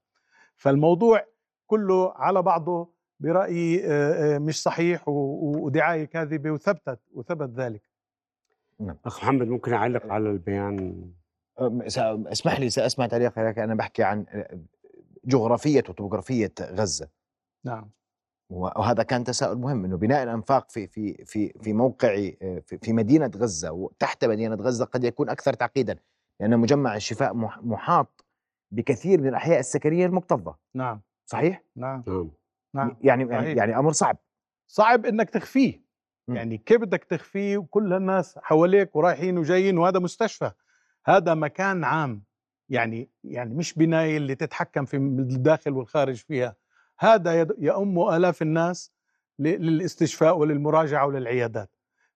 فالموضوع 0.57 1.25
كله 1.67 2.13
على 2.17 2.43
بعضه 2.43 2.89
برأيي 3.21 3.83
مش 4.39 4.63
صحيح 4.63 5.09
ودعاية 5.09 6.05
كاذبة 6.05 6.51
وثبتت 6.51 7.01
وثبت 7.15 7.51
ذلك. 7.51 7.83
نعم. 8.81 8.97
أخ 9.05 9.23
محمد 9.25 9.47
ممكن 9.47 9.73
أعلق 9.73 10.07
على 10.07 10.31
البيان؟ 10.31 11.05
اسمح 11.61 12.61
لي 12.61 12.71
سأسمع 12.71 13.07
تعليق 13.07 13.39
لك 13.39 13.59
أنا 13.59 13.75
بحكي 13.75 14.03
عن 14.03 14.27
جغرافية 15.25 15.85
وطبوغرافيه 15.89 16.55
غزة. 16.61 17.09
نعم. 17.65 17.91
وهذا 18.51 19.03
كان 19.03 19.25
تساؤل 19.25 19.59
مهم 19.59 19.85
إنه 19.85 19.97
بناء 19.97 20.23
الأنفاق 20.23 20.71
في 20.71 20.87
في 20.87 21.25
في 21.25 21.53
في 21.63 21.73
موقع 21.73 22.15
في, 22.41 22.79
في 22.83 22.93
مدينة 22.93 23.31
غزة 23.37 23.73
وتحت 23.73 24.25
مدينة 24.25 24.55
غزة 24.55 24.85
قد 24.85 25.05
يكون 25.05 25.29
أكثر 25.29 25.53
تعقيدا 25.53 25.99
لأن 26.41 26.59
مجمع 26.59 26.97
الشفاء 26.97 27.35
محاط 27.63 28.25
بكثير 28.71 29.21
من 29.21 29.29
الأحياء 29.29 29.61
السكنية 29.61 30.07
المكتظة. 30.07 30.57
نعم. 30.75 31.01
صحيح؟ 31.27 31.63
نعم. 31.77 32.05
نعم. 32.75 32.97
يعني 33.01 33.27
صحيح. 33.29 33.57
يعني 33.57 33.79
أمر 33.79 33.93
صعب. 33.93 34.17
صعب 34.67 35.07
إنك 35.07 35.31
تخفيه. 35.31 35.85
م. 36.29 36.37
يعني 36.37 36.59
كيف 36.59 36.81
بدك 36.81 37.05
تخفيه؟ 37.05 37.59
وكل 37.59 37.93
الناس 37.93 38.39
حواليك 38.39 38.97
ورايحين 38.97 39.39
وجايين 39.39 39.79
وهذا 39.79 39.99
مستشفى. 39.99 40.51
هذا 41.07 41.35
مكان 41.35 41.85
عام. 41.85 42.25
يعني 42.69 43.11
يعني 43.25 43.55
مش 43.55 43.75
بناية 43.75 44.17
اللي 44.17 44.35
تتحكم 44.35 44.85
في 44.85 44.97
الداخل 44.97 45.73
والخارج 45.73 46.17
فيها. 46.17 46.57
هذا 46.99 47.47
يؤم 47.59 48.09
آلاف 48.09 48.43
الناس 48.43 48.93
للاستشفاء 49.39 50.39
وللمراجعة 50.39 51.07
وللعيادات. 51.07 51.71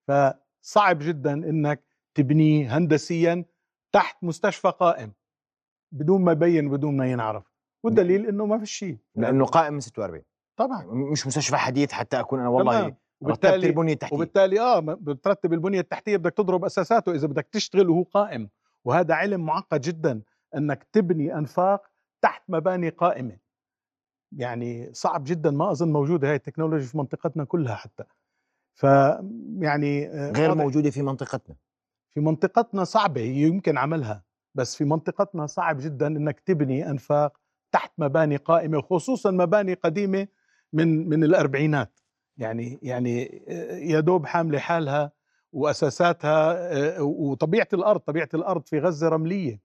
فصعب 0.07 0.99
جدا 0.99 1.33
أنك 1.33 1.85
تبنيه 2.15 2.77
هندسيا 2.77 3.45
تحت 3.93 4.25
مستشفى 4.25 4.69
قائم 4.69 5.13
بدون 5.93 6.25
ما 6.25 6.33
يبين 6.33 6.71
بدون 6.71 6.97
ما 6.97 7.11
ينعرف. 7.11 7.45
والدليل 7.83 8.27
إنه 8.27 8.47
ما 8.47 8.59
في 8.59 8.67
شيء. 8.67 8.99
لأنه 9.15 9.45
قائم 9.45 9.75
من 9.75 9.81
46 9.81 10.23
طبعا. 10.57 10.85
مش 10.87 11.27
مستشفى 11.27 11.57
حديث 11.57 11.93
حتى 11.93 12.21
أكون 12.21 12.41
أنا 12.41 12.49
والله 12.49 12.95
وبالتالي 13.21 13.67
البنية 13.67 13.93
التحتية. 13.93 14.17
وبالتالي 14.17 14.61
آه 14.61 14.81
بترتب 14.81 15.53
البنية 15.53 15.81
التحتية 15.81 16.17
بدك 16.17 16.35
تضرب 16.35 16.65
أساساته. 16.65 17.13
إذا 17.13 17.27
بدك 17.27 17.49
تشتغل 17.53 17.91
وهو 17.91 18.03
قائم. 18.03 18.49
وهذا 18.85 19.15
علم 19.15 19.47
معقد 19.47 19.81
جدا 19.81 20.23
إنك 20.57 20.87
تبني 20.93 21.35
أنفاق 21.35 21.83
تحت 22.23 22.43
مباني 22.49 22.89
قائمة. 22.89 23.37
يعني 24.33 24.91
صعب 24.93 25.25
جدا 25.25 25.51
ما 25.51 25.71
أظن 25.71 25.93
موجوده 25.93 26.29
هاي 26.29 26.35
التكنولوجيا 26.35 26.87
في 26.87 26.99
منطقتنا 26.99 27.45
كلها 27.45 27.75
حتى. 27.75 28.05
ف 28.75 28.83
يعني 29.59 30.09
آه، 30.09 30.33
غير 30.33 30.55
موجودة 30.55 30.91
في 30.91 31.03
منطقتنا. 31.03 31.57
في 32.11 32.21
منطقتنا 32.21 32.85
صعبة 32.85 33.21
هي 33.21 33.43
يمكن 33.43 33.79
عملها 33.79 34.25
بس 34.55 34.77
في 34.77 34.85
منطقتنا 34.85 35.47
صعب 35.47 35.77
جدا 35.81 36.07
إنك 36.07 36.41
تبني 36.41 36.91
أنفاق 36.91 37.39
تحت 37.73 37.93
مباني 37.99 38.37
قائمة 38.37 38.81
خصوصا 38.83 39.31
مباني 39.31 39.75
قديمة 39.75 40.29
من 40.73 41.09
من 41.09 41.25
الأربعينات. 41.25 42.01
يعني 42.37 42.79
يعني 42.83 43.43
آه، 43.49 43.77
يا 43.77 44.01
دوب 44.01 44.27
حاملة 44.27 44.59
حالها 44.59 45.13
وأساساتها 45.53 46.53
آه، 46.99 47.03
وطبيعة 47.03 47.69
الأرض 47.73 48.01
طبيعة 48.01 48.29
الأرض 48.35 48.67
في 48.67 48.79
غزة 48.79 49.09
رملية. 49.09 49.61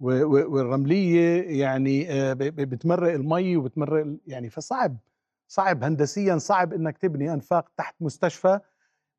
والرملية 0.00 1.42
يعني 1.60 2.12
آه، 2.12 2.32
بتمرق 2.32 3.12
المي 3.12 3.56
وبتمرق 3.56 4.16
يعني 4.26 4.50
فصعب 4.50 4.96
صعب 5.48 5.84
هندسيا 5.84 6.38
صعب 6.38 6.72
إنك 6.72 6.98
تبني 6.98 7.32
أنفاق 7.32 7.68
تحت 7.76 7.94
مستشفى. 8.00 8.60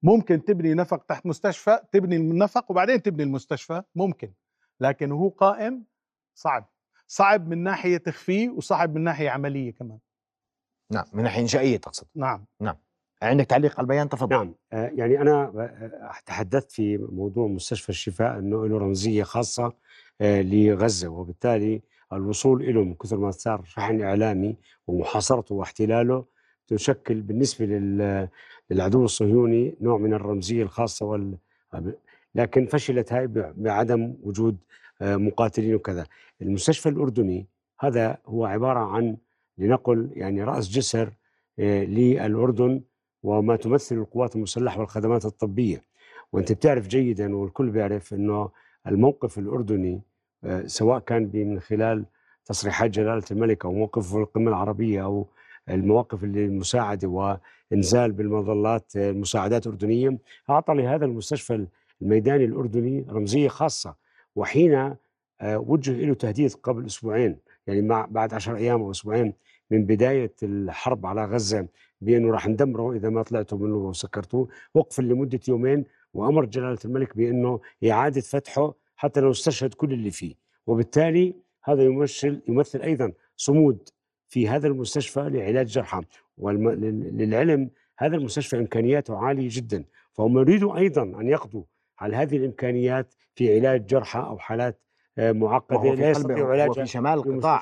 ممكن 0.03 0.45
تبني 0.45 0.73
نفق 0.73 1.03
تحت 1.03 1.25
مستشفى 1.25 1.79
تبني 1.91 2.15
النفق 2.15 2.71
وبعدين 2.71 3.01
تبني 3.01 3.23
المستشفى 3.23 3.83
ممكن. 3.95 4.33
لكن 4.79 5.11
هو 5.11 5.29
قائم 5.29 5.83
صعب. 6.35 6.69
صعب 7.07 7.47
من 7.47 7.63
ناحية 7.63 7.97
تخفيه 7.97 8.49
وصعب 8.49 8.95
من 8.95 9.03
ناحية 9.03 9.29
عملية 9.29 9.73
كمان. 9.73 9.99
نعم 10.91 11.05
من 11.13 11.23
ناحية 11.23 11.41
إنشائية 11.41 11.77
تقصد. 11.77 12.07
نعم. 12.15 12.45
نعم. 12.59 12.75
عندك 13.21 13.45
تعليق 13.45 13.79
على 13.79 13.85
البيان؟ 13.85 14.09
تفضل. 14.09 14.35
نعم. 14.35 14.53
آه، 14.73 14.91
يعني 14.95 15.21
أنا 15.21 15.41
آه، 15.43 16.11
تحدثت 16.25 16.71
في 16.71 16.97
موضوع 16.97 17.47
مستشفى 17.47 17.89
الشفاء 17.89 18.39
إنه 18.39 18.67
له 18.67 18.77
رمزية 18.77 19.23
خاصة 19.23 19.73
آه، 20.21 20.41
لغزة 20.41 21.07
وبالتالي 21.09 21.81
الوصول 22.13 22.75
له 22.75 22.83
من 22.83 22.93
كثر 22.93 23.17
ما 23.17 23.31
صار 23.31 23.63
شحن 23.63 24.01
إعلامي 24.01 24.55
ومحاصرته 24.87 25.55
واحتلاله 25.55 26.25
تشكل 26.67 27.21
بالنسبة 27.21 27.65
للعدو 28.71 29.05
الصهيوني 29.05 29.75
نوع 29.81 29.97
من 29.97 30.13
الرمزية 30.13 30.63
الخاصة 30.63 31.05
وال 31.05 31.37
لكن 32.35 32.65
فشلت 32.65 33.13
هاي 33.13 33.27
بعدم 33.57 34.13
وجود 34.23 34.57
مقاتلين 35.01 35.75
وكذا. 35.75 36.05
المستشفى 36.41 36.89
الأردني 36.89 37.47
هذا 37.79 38.17
هو 38.25 38.45
عبارة 38.45 38.79
عن 38.79 39.17
لنقل 39.57 40.09
يعني 40.13 40.43
رأس 40.43 40.69
جسر 40.69 41.13
للأردن 41.57 42.81
وما 43.23 43.55
تمثل 43.55 43.95
القوات 43.95 44.35
المسلحة 44.35 44.79
والخدمات 44.79 45.25
الطبية. 45.25 45.81
وأنت 46.31 46.51
بتعرف 46.51 46.87
جيدا 46.87 47.35
والكل 47.35 47.69
بيعرف 47.69 48.13
إنه 48.13 48.49
الموقف 48.87 49.39
الأردني 49.39 50.01
آه، 50.43 50.63
سواء 50.67 50.99
كان 50.99 51.31
من 51.33 51.59
خلال 51.59 52.05
تصريحات 52.45 52.91
جلالة 52.91 53.23
الملك 53.31 53.65
أو 53.65 53.73
موقف 53.73 54.15
القمة 54.15 54.49
العربية 54.49 55.03
أو 55.03 55.27
المواقف 55.69 56.23
اللي 56.23 56.45
المساعدة 56.45 57.07
وإنزال 57.71 58.11
بالمظلات 58.11 58.95
آه، 58.95 59.11
مساعدات 59.11 59.67
أردنية 59.67 60.17
أعطى 60.49 60.73
لهذا 60.73 61.05
المستشفى 61.05 61.67
الميداني 62.01 62.45
الأردني 62.45 63.05
رمزية 63.09 63.47
خاصة. 63.47 63.95
وحين 64.35 64.95
آه، 65.41 65.57
وجه 65.57 65.91
له 66.05 66.13
تهديد 66.13 66.53
قبل 66.53 66.85
أسبوعين. 66.85 67.37
يعني 67.67 67.81
مع 67.81 68.05
بعد 68.05 68.33
عشر 68.33 68.55
أيام 68.55 68.81
أو 68.81 68.91
أسبوعين 68.91 69.33
من 69.71 69.85
بداية 69.85 70.33
الحرب 70.43 71.05
على 71.05 71.25
غزة 71.25 71.67
بأنه 72.01 72.31
راح 72.31 72.47
ندمره 72.47 72.93
إذا 72.93 73.09
ما 73.09 73.23
طلعتوا 73.23 73.57
منه 73.57 73.75
وسكرتوه. 73.75 74.47
وقف 74.73 74.99
لمدة 74.99 75.39
يومين 75.47 75.85
وأمر 76.13 76.45
جلالة 76.45 76.77
الملك 76.85 77.17
بأنه 77.17 77.59
إعادة 77.89 78.21
فتحه 78.21 78.73
حتى 78.95 79.19
لو 79.19 79.31
استشهد 79.31 79.73
كل 79.73 79.93
اللي 79.93 80.11
فيه. 80.11 80.35
وبالتالي 80.67 81.35
هذا 81.63 81.83
يمثل 81.83 82.41
يمثل 82.47 82.81
أيضا 82.81 83.11
صمود 83.37 83.89
في 84.27 84.47
هذا 84.47 84.67
المستشفى 84.67 85.19
لعلاج 85.19 85.67
جرحى. 85.67 86.01
وللعلم 86.37 87.69
هذا 87.97 88.15
المستشفى 88.15 88.57
إمكانياته 88.57 89.17
عالية 89.17 89.47
جدا. 89.51 89.83
فهم 90.13 90.37
يريدوا 90.37 90.77
أيضا 90.77 91.03
أن 91.03 91.27
يقضوا 91.27 91.63
على 91.99 92.15
هذه 92.15 92.37
الإمكانيات 92.37 93.13
في 93.35 93.55
علاج 93.55 93.85
جرحى 93.85 94.19
أو 94.19 94.37
حالات 94.37 94.81
معقدة 95.17 95.93
لا 95.93 96.09
يستطيعوا 96.09 96.51
علاجها 96.51 96.83
في 96.83 96.85
شمال 96.85 97.19
القطاع. 97.19 97.61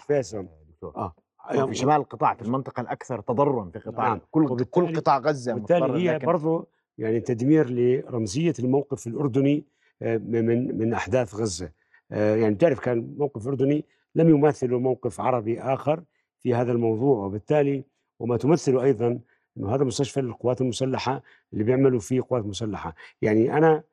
آه 1.51 1.65
في 1.65 1.75
شمال 1.75 1.95
القطاع 1.95 2.33
في 2.33 2.41
المنطقة 2.41 2.81
الأكثر 2.81 3.21
تضررا 3.21 3.69
في 3.73 3.79
قطاع 3.79 4.07
نعم. 4.07 4.21
كل 4.31 4.63
كل 4.63 4.95
قطاع 4.95 5.17
غزة 5.17 5.53
بالتالي 5.53 6.09
هي 6.09 6.15
لكن... 6.15 6.25
برضه 6.25 6.67
يعني 6.97 7.19
تدمير 7.19 7.69
لرمزية 7.69 8.53
الموقف 8.59 9.07
الأردني 9.07 9.65
آه، 10.01 10.17
من 10.17 10.77
من 10.77 10.93
أحداث 10.93 11.35
غزة. 11.35 11.71
آه، 12.11 12.35
يعني 12.35 12.55
تعرف 12.55 12.79
كان 12.79 13.15
موقف 13.17 13.47
أردني 13.47 13.85
لم 14.15 14.29
يمثله 14.29 14.79
موقف 14.79 15.21
عربي 15.21 15.61
آخر 15.61 16.03
في 16.39 16.53
هذا 16.53 16.71
الموضوع 16.71 17.25
وبالتالي 17.25 17.83
وما 18.19 18.37
تمثله 18.37 18.83
أيضا 18.83 19.19
إنه 19.57 19.75
هذا 19.75 19.83
مستشفى 19.83 20.21
للقوات 20.21 20.61
المسلحة 20.61 21.23
اللي 21.53 21.63
بيعملوا 21.63 21.99
فيه 21.99 22.21
قوات 22.29 22.45
مسلحة. 22.45 22.95
يعني 23.21 23.57
أنا 23.57 23.83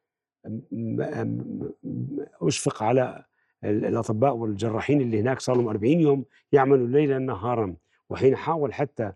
أشفق 2.43 2.83
على 2.83 3.25
الأطباء 3.65 4.35
والجراحين 4.35 5.01
اللي 5.01 5.21
هناك 5.21 5.41
صار 5.41 5.57
لهم 5.57 5.69
40 5.69 6.01
يوم 6.01 6.25
يعملوا 6.53 6.87
ليلا 6.87 7.19
نهارا. 7.19 7.75
وحين 8.11 8.37
حاول 8.37 8.75
حتى 8.75 9.13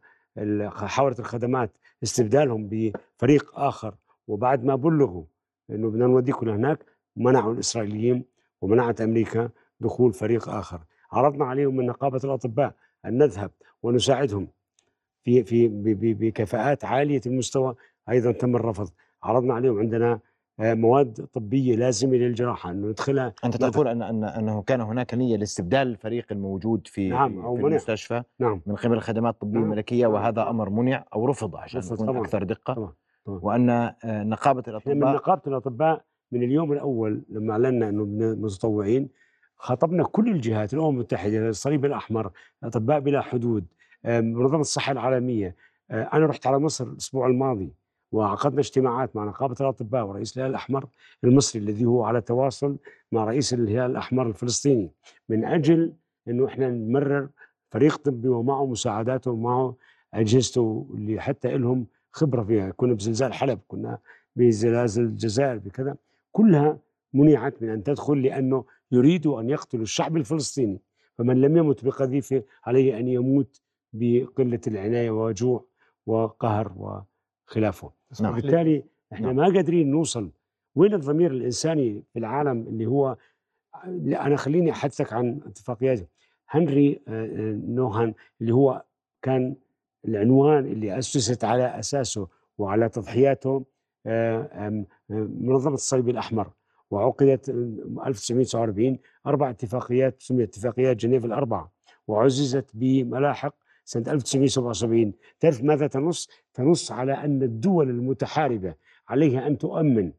حاولت 0.67 1.21
الخدمات 1.21 1.71
استبدالهم 2.03 2.69
بفريق 2.71 3.59
آخر 3.59 3.95
وبعد 4.29 4.65
ما 4.65 4.75
بلغوا 4.75 5.25
إنه 5.71 5.91
بدنا 5.91 6.07
نوديكم 6.07 6.47
لهناك 6.47 6.79
منعوا 7.17 7.53
الإسرائيليين 7.55 8.25
ومنعت 8.61 9.01
أمريكا 9.01 9.51
دخول 9.81 10.13
فريق 10.13 10.49
آخر. 10.49 10.81
عرضنا 11.13 11.45
عليهم 11.45 11.77
من 11.77 11.87
نقابة 11.87 12.21
الأطباء 12.25 12.75
أن 13.05 13.19
نذهب 13.19 13.51
ونساعدهم 13.83 14.49
في 15.25 15.45
في 15.45 15.69
بكفاءات 15.95 16.85
عالية 16.85 17.21
المستوى. 17.27 17.75
أيضا 18.09 18.33
تم 18.33 18.57
الرفض. 18.57 18.91
عرضنا 19.23 19.55
عليهم 19.55 19.79
عندنا 19.79 20.21
مواد 20.61 21.27
طبية 21.33 21.77
لازمة 21.77 22.17
للجراحة 22.17 22.71
إنه 22.71 22.89
ندخلها 22.89 23.35
أنت 23.45 23.57
تقول 23.57 23.89
ان 23.89 24.03
ان 24.03 24.25
أنه 24.25 24.63
كان 24.63 24.81
هناك 24.81 25.15
نية 25.15 25.37
لاستبدال 25.37 25.89
الفريق 25.89 26.27
الموجود 26.33 26.87
في 26.87 27.09
نعم 27.09 27.39
أو 27.39 27.57
في 27.57 27.67
المستشفى 27.67 28.23
نعم 28.39 28.61
من 28.67 28.75
قبل 28.75 28.95
الخدمات 28.95 29.35
الطبية 29.35 29.59
نعم 29.59 29.65
الملكية 29.65 30.07
وهذا 30.07 30.51
أمر 30.51 30.71
منع 30.71 31.05
أو 31.15 31.27
رفض 31.27 31.57
عشان 31.57 31.81
نكون 31.93 32.07
طبعا. 32.07 32.21
أكثر 32.21 32.43
دقة 32.43 32.75
طبعا. 32.75 32.93
طبعا. 33.25 33.41
وأن 33.43 33.71
آه، 33.71 33.95
نقابة 34.05 34.63
الاطباء 34.69 34.95
من 34.95 35.01
نقابة 35.01 35.43
الأطباء 35.47 36.05
من 36.33 36.43
اليوم 36.43 36.73
الأول 36.73 37.23
لما 37.29 37.53
أعلنا 37.53 37.89
إنه 37.89 38.05
متطوعين 38.35 39.09
خاطبنا 39.57 40.05
كل 40.05 40.29
الجهات 40.31 40.75
الأمم 40.75 40.89
المتحدة 40.91 41.49
الصليب 41.49 41.85
الأحمر 41.85 42.31
اطباء 42.65 43.01
بلا 43.01 43.21
حدود 43.21 43.67
منظمة 44.05 44.61
الصحة 44.61 44.93
العالمية 44.93 45.57
آه، 45.91 46.03
أنا 46.13 46.27
رحت 46.27 46.47
على 46.47 46.59
مصر 46.59 46.87
الأسبوع 46.87 47.27
الماضي 47.27 47.73
وعقدنا 48.13 48.61
اجتماعات 48.61 49.17
مع 49.17 49.25
نقابة 49.25 49.57
الأطباء 49.61 50.07
ورئيس 50.07 50.37
الهلال 50.37 50.51
الأحمر 50.51 50.87
المصري 51.25 51.63
الذي 51.63 51.85
هو 51.85 52.05
على 52.05 52.21
تواصل 52.21 52.77
مع 53.13 53.25
رئيس 53.25 53.55
الهلال 53.55 53.91
الأحمر 53.91 54.27
الفلسطيني 54.27 54.91
من 55.29 55.45
أجل 55.45 55.93
إنه 56.29 56.47
إحنا 56.47 56.69
نمرر 56.71 57.29
فريق 57.71 57.97
طبي 57.97 58.29
ومعه 58.29 58.67
مساعداته 58.67 59.31
ومعه 59.31 59.77
أجهزته 60.15 60.87
اللي 60.95 61.21
حتى 61.21 61.57
لهم 61.57 61.87
خبرة 62.13 62.43
فيها. 62.43 62.71
كنا 62.71 62.95
بزلزال 62.95 63.33
حلب 63.33 63.59
كنا 63.69 63.99
بزلازل 64.37 65.03
الجزائر 65.03 65.59
بكذا. 65.59 65.97
كلها 66.33 66.79
منعت 67.15 67.63
من 67.63 67.69
أن 67.69 67.83
تدخل 67.83 68.23
لأنه 68.23 68.65
يريدوا 68.93 69.41
أن 69.41 69.51
يقتلوا 69.51 69.83
الشعب 69.83 70.17
الفلسطيني. 70.17 70.81
فمن 71.19 71.41
لم 71.41 71.57
يمت 71.57 71.85
بقذيفة 71.85 72.43
عليه 72.65 72.99
أن 72.99 73.09
يموت 73.09 73.61
بقلة 73.93 74.61
العناية 74.67 75.11
وجوع 75.11 75.65
وقهر 76.07 76.73
وخلافه 77.51 77.91
نعم. 78.21 78.33
وبالتالي 78.33 78.85
إحنا 79.13 79.27
نعم. 79.27 79.37
ما 79.37 79.45
قادرين 79.45 79.91
نوصل. 79.91 80.31
وين 80.75 80.95
الضمير 80.95 81.31
الإنساني 81.31 82.03
في 82.13 82.19
العالم 82.19 82.67
اللي 82.69 82.87
هو 82.87 83.17
أنا 84.07 84.37
خليني 84.37 84.71
أحدثك 84.71 85.13
عن 85.13 85.41
اتفاقيات 85.47 86.11
هنري 86.49 87.01
آه، 87.09 87.25
آه، 87.25 87.61
نوهان 87.67 88.15
اللي 88.41 88.55
هو 88.55 88.85
كان 89.23 89.57
العنوان 90.09 90.67
اللي 90.67 90.99
أسست 90.99 91.45
على 91.45 91.79
أساسه 91.79 92.29
وعلى 92.59 92.89
تضحياته 92.89 93.65
آه، 94.07 94.85
منظمة 95.09 95.75
الصليب 95.75 96.09
الأحمر. 96.09 96.51
وعقدت 96.91 97.49
1949 97.49 98.99
أربع 99.27 99.51
اتفاقيات 99.51 100.19
تسمى 100.19 100.43
اتفاقيات 100.43 100.97
جنيف 100.97 101.25
الأربعة. 101.25 101.73
وعززت 102.09 102.71
بملاحق 102.75 103.55
سنة 103.91 104.13
1977 104.13 105.13
تعرف 105.41 105.63
ماذا 105.63 105.87
تنص؟ 105.87 106.29
تنص 106.55 106.93
على 106.93 107.13
أن 107.13 107.43
الدول 107.43 107.91
المتحاربة 107.91 108.75
عليها 109.09 109.47
أن 109.47 109.59
تؤمن 109.59 110.13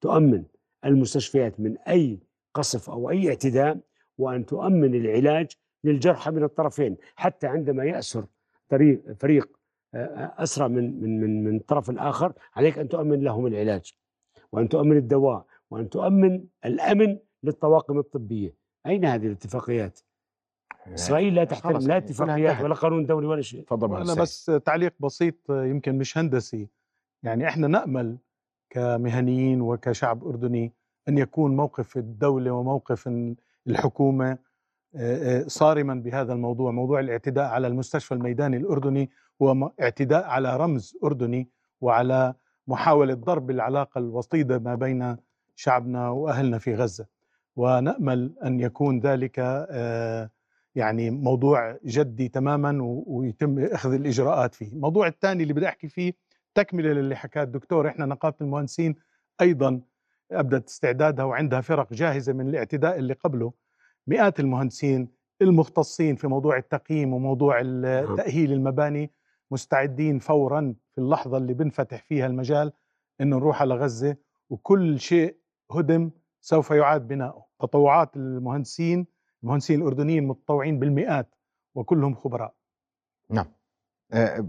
تؤمن 0.00 0.44
المستشفيات 0.84 1.60
من 1.60 1.78
أي 1.78 2.18
قصف 2.54 2.90
أو 2.90 3.10
أي 3.10 3.28
اعتداء 3.28 3.78
وأن 4.18 4.46
تؤمن 4.46 4.94
العلاج 4.94 5.52
للجرحى 5.84 6.30
من 6.30 6.44
الطرفين 6.44 6.96
حتى 7.16 7.46
عندما 7.46 7.84
يأسر 7.84 8.26
طريق 8.68 9.12
فريق 9.20 9.56
أسرى 10.38 10.68
من 10.68 11.00
من 11.00 11.20
من 11.20 11.44
من 11.44 11.56
الطرف 11.56 11.90
الآخر 11.90 12.32
عليك 12.56 12.78
أن 12.78 12.88
تؤمن 12.88 13.20
لهم 13.20 13.46
العلاج 13.46 13.92
وأن 14.52 14.68
تؤمن 14.68 14.96
الدواء 14.96 15.46
وأن 15.70 15.88
تؤمن 15.88 16.44
الأمن 16.64 17.18
للطواقم 17.42 17.98
الطبية 17.98 18.54
أين 18.86 19.04
هذه 19.04 19.26
الاتفاقيات؟ 19.26 20.00
إسرائيل 20.94 21.34
لا 21.34 21.44
تحترم 21.44 21.78
لا 21.78 21.96
اتفاقيات 21.96 22.60
ولا 22.60 22.74
قانون 22.74 23.06
دولي 23.06 23.26
ولا 23.26 23.42
شيء. 23.42 23.64
تفضل 23.64 23.96
أنا 23.96 24.14
بس 24.14 24.44
تعليق 24.64 24.94
بسيط 25.00 25.50
يمكن 25.50 25.98
مش 25.98 26.18
هندسي. 26.18 26.68
يعني 27.22 27.48
إحنا 27.48 27.66
نأمل 27.66 28.18
كمهنيين 28.70 29.60
وكشعب 29.60 30.24
أردني 30.24 30.72
أن 31.08 31.18
يكون 31.18 31.56
موقف 31.56 31.96
الدولة 31.96 32.50
وموقف 32.50 33.10
الحكومة 33.66 34.38
صارما 35.46 35.94
بهذا 35.94 36.32
الموضوع. 36.32 36.70
موضوع 36.70 37.00
الاعتداء 37.00 37.44
على 37.44 37.66
المستشفى 37.66 38.14
الميداني 38.14 38.56
الأردني 38.56 39.10
هو 39.42 39.72
اعتداء 39.80 40.24
على 40.24 40.56
رمز 40.56 40.96
أردني 41.04 41.48
وعلى 41.80 42.34
محاولة 42.66 43.14
ضرب 43.14 43.50
العلاقة 43.50 43.98
الوطيده 43.98 44.58
ما 44.58 44.74
بين 44.74 45.16
شعبنا 45.54 46.10
وأهلنا 46.10 46.58
في 46.58 46.74
غزة. 46.74 47.06
ونأمل 47.56 48.34
أن 48.44 48.60
يكون 48.60 49.00
ذلك 49.00 49.40
يعني 50.76 51.10
موضوع 51.10 51.78
جدي 51.84 52.28
تماما 52.28 52.78
ويتم 53.06 53.58
إخذ 53.58 53.92
الإجراءات 53.92 54.54
فيه. 54.54 54.72
الموضوع 54.72 55.06
الثاني 55.06 55.42
اللي 55.42 55.54
بدي 55.54 55.68
أحكي 55.68 55.88
فيه 55.88 56.12
تكملة 56.54 56.92
للي 56.92 57.16
حكاه 57.16 57.42
الدكتور 57.42 57.88
إحنا 57.88 58.06
نقابة 58.06 58.36
المهندسين 58.40 58.94
أيضا 59.40 59.80
أبدت 60.32 60.68
استعدادها 60.68 61.24
وعندها 61.24 61.60
فرق 61.60 61.92
جاهزة 61.92 62.32
من 62.32 62.48
الاعتداء 62.48 62.98
اللي 62.98 63.14
قبله. 63.14 63.52
مئات 64.06 64.40
المهندسين 64.40 65.08
المختصين 65.42 66.16
في 66.16 66.26
موضوع 66.26 66.56
التقييم 66.56 67.12
وموضوع 67.14 67.60
نعم. 67.62 68.16
تأهيل 68.16 68.52
المباني 68.52 69.10
مستعدين 69.50 70.18
فورا 70.18 70.74
في 70.94 71.00
اللحظة 71.00 71.36
اللي 71.36 71.54
بنفتح 71.54 72.04
فيها 72.04 72.26
المجال 72.26 72.72
إنه 73.20 73.36
نروح 73.36 73.62
على 73.62 73.74
غزة 73.74 74.16
وكل 74.50 75.00
شيء 75.00 75.36
هدم 75.72 76.10
سوف 76.40 76.70
يعاد 76.70 77.08
بناؤه. 77.08 77.46
تطوعات 77.60 78.16
المهندسين 78.16 79.06
المهندسين 79.46 79.82
الأردنيين 79.82 80.26
متطوعين 80.26 80.78
بالمئات 80.78 81.34
وكلهم 81.74 82.14
خبراء. 82.14 82.54
نعم. 83.30 83.46
آه، 84.12 84.46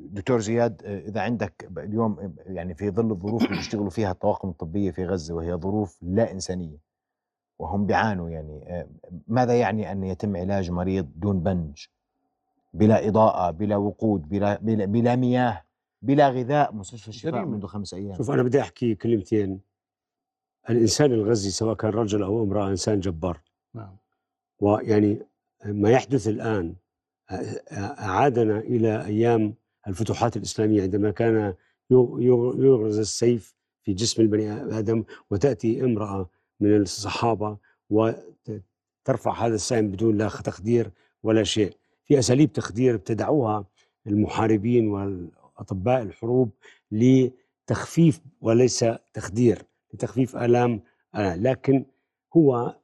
دكتور 0.00 0.40
زياد 0.40 0.82
آه، 0.84 1.08
إذا 1.08 1.20
عندك 1.20 1.70
اليوم 1.78 2.34
يعني 2.46 2.74
في 2.74 2.90
ظل 2.90 3.10
الظروف 3.10 3.44
اللي 3.44 3.56
بيشتغلوا 3.56 3.90
فيها 3.90 4.10
الطواقم 4.10 4.48
الطبية 4.48 4.90
في 4.90 5.06
غزة 5.06 5.34
وهي 5.34 5.54
ظروف 5.54 5.98
لا 6.02 6.32
إنسانية 6.32 6.78
وهم 7.58 7.86
بيعانوا 7.86 8.30
يعني 8.30 8.64
آه، 8.66 8.88
ماذا 9.28 9.60
يعني 9.60 9.92
أن 9.92 10.04
يتم 10.04 10.36
علاج 10.36 10.70
مريض 10.70 11.08
دون 11.16 11.40
بنج 11.40 11.86
بلا 12.74 13.08
إضاءة 13.08 13.50
بلا 13.50 13.76
وقود 13.76 14.28
بلا 14.28 14.58
بلا, 14.58 14.84
بلا 14.84 15.16
مياه 15.16 15.64
بلا 16.02 16.28
غذاء؟ 16.28 16.74
مستشفى 16.74 17.08
الشفاء 17.08 17.44
منذ 17.44 17.66
خمس 17.66 17.94
أيام. 17.94 18.14
شوف 18.14 18.30
أنا 18.30 18.42
بدي 18.42 18.60
أحكي 18.60 18.94
كلمتين. 18.94 19.60
الإنسان 20.70 21.12
الغزي 21.12 21.50
سواء 21.50 21.74
كان 21.74 21.90
رجل 21.90 22.22
أو 22.22 22.42
امرأة 22.42 22.68
إنسان 22.68 23.00
جبار. 23.00 23.40
نعم. 23.74 23.96
ويعني 24.60 25.18
ما 25.64 25.90
يحدث 25.90 26.28
الآن 26.28 26.74
أعادنا 27.72 28.58
إلى 28.58 29.04
أيام 29.04 29.54
الفتوحات 29.88 30.36
الإسلامية 30.36 30.82
عندما 30.82 31.10
كان 31.10 31.54
يغرز 31.90 32.98
السيف 32.98 33.54
في 33.82 33.92
جسم 33.92 34.22
البني 34.22 34.52
آدم 34.78 35.04
وتأتي 35.30 35.84
امرأة 35.84 36.30
من 36.60 36.76
الصحابة 36.76 37.58
وترفع 37.90 39.46
هذا 39.46 39.54
السهم 39.54 39.90
بدون 39.90 40.18
لا 40.18 40.28
تخدير 40.28 40.90
ولا 41.22 41.42
شيء 41.44 41.76
في 42.04 42.18
أساليب 42.18 42.52
تخدير 42.52 42.94
ابتدعوها 42.94 43.64
المحاربين 44.06 44.88
والأطباء 44.88 46.02
الحروب 46.02 46.50
لتخفيف 46.92 48.20
وليس 48.40 48.84
تخدير 49.14 49.62
لتخفيف 49.94 50.36
آلام 50.36 50.80
لكن 51.14 51.84
هو 52.36 52.76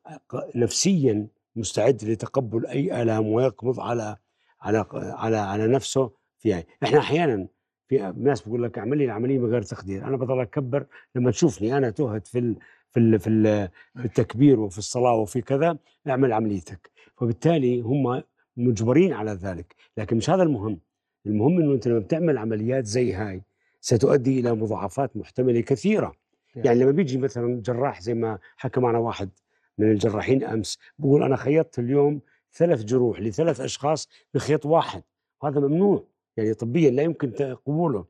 نفسيا 0.54 1.26
مستعد 1.56 2.04
لتقبل 2.04 2.66
أي 2.66 3.02
آلام 3.02 3.26
ويقبض 3.26 3.80
على 3.80 4.16
على 4.60 4.86
على 4.92 5.36
على 5.36 5.66
نفسه 5.66 6.10
فيها 6.38 6.64
إحنا 6.82 6.98
أحيانا 6.98 7.46
في 7.88 8.12
ناس 8.16 8.42
بيقول 8.42 8.62
لك 8.62 8.78
اعمل 8.78 8.98
لي 8.98 9.04
العملية 9.04 9.38
من 9.38 9.50
غير 9.50 9.62
تخدير 9.62 10.04
أنا 10.04 10.16
بضل 10.16 10.40
أكبر 10.40 10.86
لما 11.14 11.30
تشوفني 11.30 11.76
أنا 11.76 11.90
تهت 11.90 12.26
في 12.26 12.38
ال 12.38 12.56
في 12.90 13.00
ال 13.00 13.18
في, 13.20 13.30
ال 13.30 13.68
في 13.96 14.04
التكبير 14.04 14.60
وفي 14.60 14.78
الصلاة 14.78 15.14
وفي 15.14 15.40
كذا 15.40 15.78
اعمل 16.08 16.32
عمليتك. 16.32 16.90
فبالتالي 17.16 17.80
هم 17.80 18.22
مجبرين 18.56 19.12
على 19.12 19.32
ذلك. 19.32 19.74
لكن 19.96 20.16
مش 20.16 20.30
هذا 20.30 20.42
المهم. 20.42 20.80
المهم 21.26 21.60
إنه 21.60 21.72
أنت 21.74 21.88
لما 21.88 21.98
بتعمل 21.98 22.38
عمليات 22.38 22.84
زي 22.84 23.12
هاي 23.12 23.42
ستؤدي 23.80 24.40
إلى 24.40 24.52
مضاعفات 24.54 25.16
محتملة 25.16 25.60
كثيرة. 25.60 26.12
يعني 26.56 26.80
لما 26.80 26.90
بيجي 26.90 27.18
مثلا 27.18 27.62
جراح 27.62 28.00
زي 28.00 28.14
ما 28.14 28.38
حكى 28.56 28.80
معنا 28.80 28.98
واحد 28.98 29.30
من 29.78 29.90
الجراحين 29.90 30.44
أمس. 30.44 30.78
بقول 30.98 31.22
أنا 31.22 31.36
خيطت 31.36 31.78
اليوم 31.78 32.20
ثلاث 32.52 32.84
جروح 32.84 33.20
لثلاث 33.20 33.60
أشخاص 33.60 34.08
بخيط 34.34 34.66
واحد. 34.66 35.02
وهذا 35.42 35.60
ممنوع 35.60 36.04
يعني 36.36 36.54
طبيا 36.54 36.90
لا 36.90 37.02
يمكن 37.02 37.30
قبوله 37.66 38.04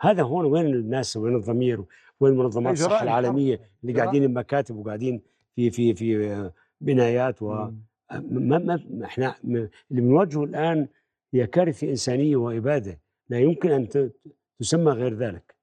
هذا 0.00 0.22
هون 0.22 0.44
وين 0.44 0.66
الناس 0.66 1.16
وين 1.16 1.36
الضمير 1.36 1.84
وين 2.20 2.36
منظمات 2.36 2.72
الصحة 2.72 3.02
العالمية 3.02 3.60
اللي 3.82 4.00
قاعدين 4.00 4.26
بمكاتب 4.26 4.76
وقاعدين 4.76 5.22
في 5.56 5.70
في 5.70 5.94
في 5.94 6.50
بنايات 6.80 7.42
و 7.42 7.70
ما 8.12 8.58
ما 8.58 9.04
إحنا 9.04 9.34
اللي 9.44 9.68
بنواجهه 9.90 10.44
الآن 10.44 10.88
هي 11.34 11.46
كارثة 11.46 11.90
إنسانية 11.90 12.36
وإبادة. 12.36 13.00
لا 13.28 13.38
يمكن 13.38 13.70
أن 13.70 14.10
تسمى 14.60 14.92
غير 14.92 15.14
ذلك. 15.14 15.54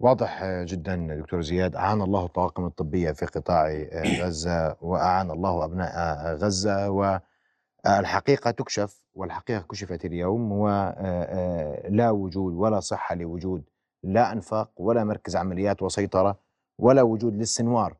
واضح 0.00 0.44
جدا 0.44 1.16
دكتور 1.20 1.40
زياد 1.40 1.76
أعان 1.76 2.02
الله 2.02 2.24
الطواقم 2.24 2.66
الطبية 2.66 3.12
في 3.12 3.26
قطاع 3.26 3.86
غزة 4.22 4.76
وأعان 4.80 5.30
الله 5.30 5.64
أبناء 5.64 6.34
غزة 6.34 6.90
والحقيقة 6.90 8.50
تكشف 8.50 9.02
والحقيقة 9.14 9.62
كشفت 9.70 10.04
اليوم 10.04 10.52
ولا 10.52 12.10
وجود 12.10 12.54
ولا 12.54 12.80
صحة 12.80 13.14
لوجود 13.14 13.62
لا 14.02 14.32
أنفاق 14.32 14.70
ولا 14.76 15.04
مركز 15.04 15.36
عمليات 15.36 15.82
وسيطرة 15.82 16.38
ولا 16.78 17.02
وجود 17.02 17.34
للسنوار. 17.34 17.96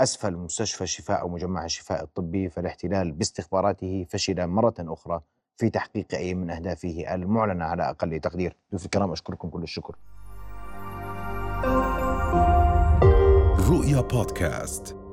أسفل 0.00 0.36
مستشفى 0.36 0.84
الشفاء 0.84 1.20
أو 1.20 1.28
مجمع 1.28 1.64
الشفاء 1.64 2.02
الطبي 2.04 2.48
فالاحتلال 2.48 3.12
باستخباراته 3.12 4.06
فشل 4.08 4.46
مرة 4.46 4.74
أخرى 4.80 5.20
في 5.56 5.70
تحقيق 5.70 6.14
أي 6.14 6.34
من 6.34 6.50
أهدافه 6.50 7.14
المعلنة 7.14 7.64
على 7.64 7.90
أقل 7.90 8.20
تقدير. 8.20 8.56
ضيوف 8.70 8.84
الكرام 8.84 9.12
أشكركم 9.12 9.48
كل 9.48 9.62
الشكر. 9.62 9.96
رؤيا 13.74 14.00
بودكاست. 14.00 15.03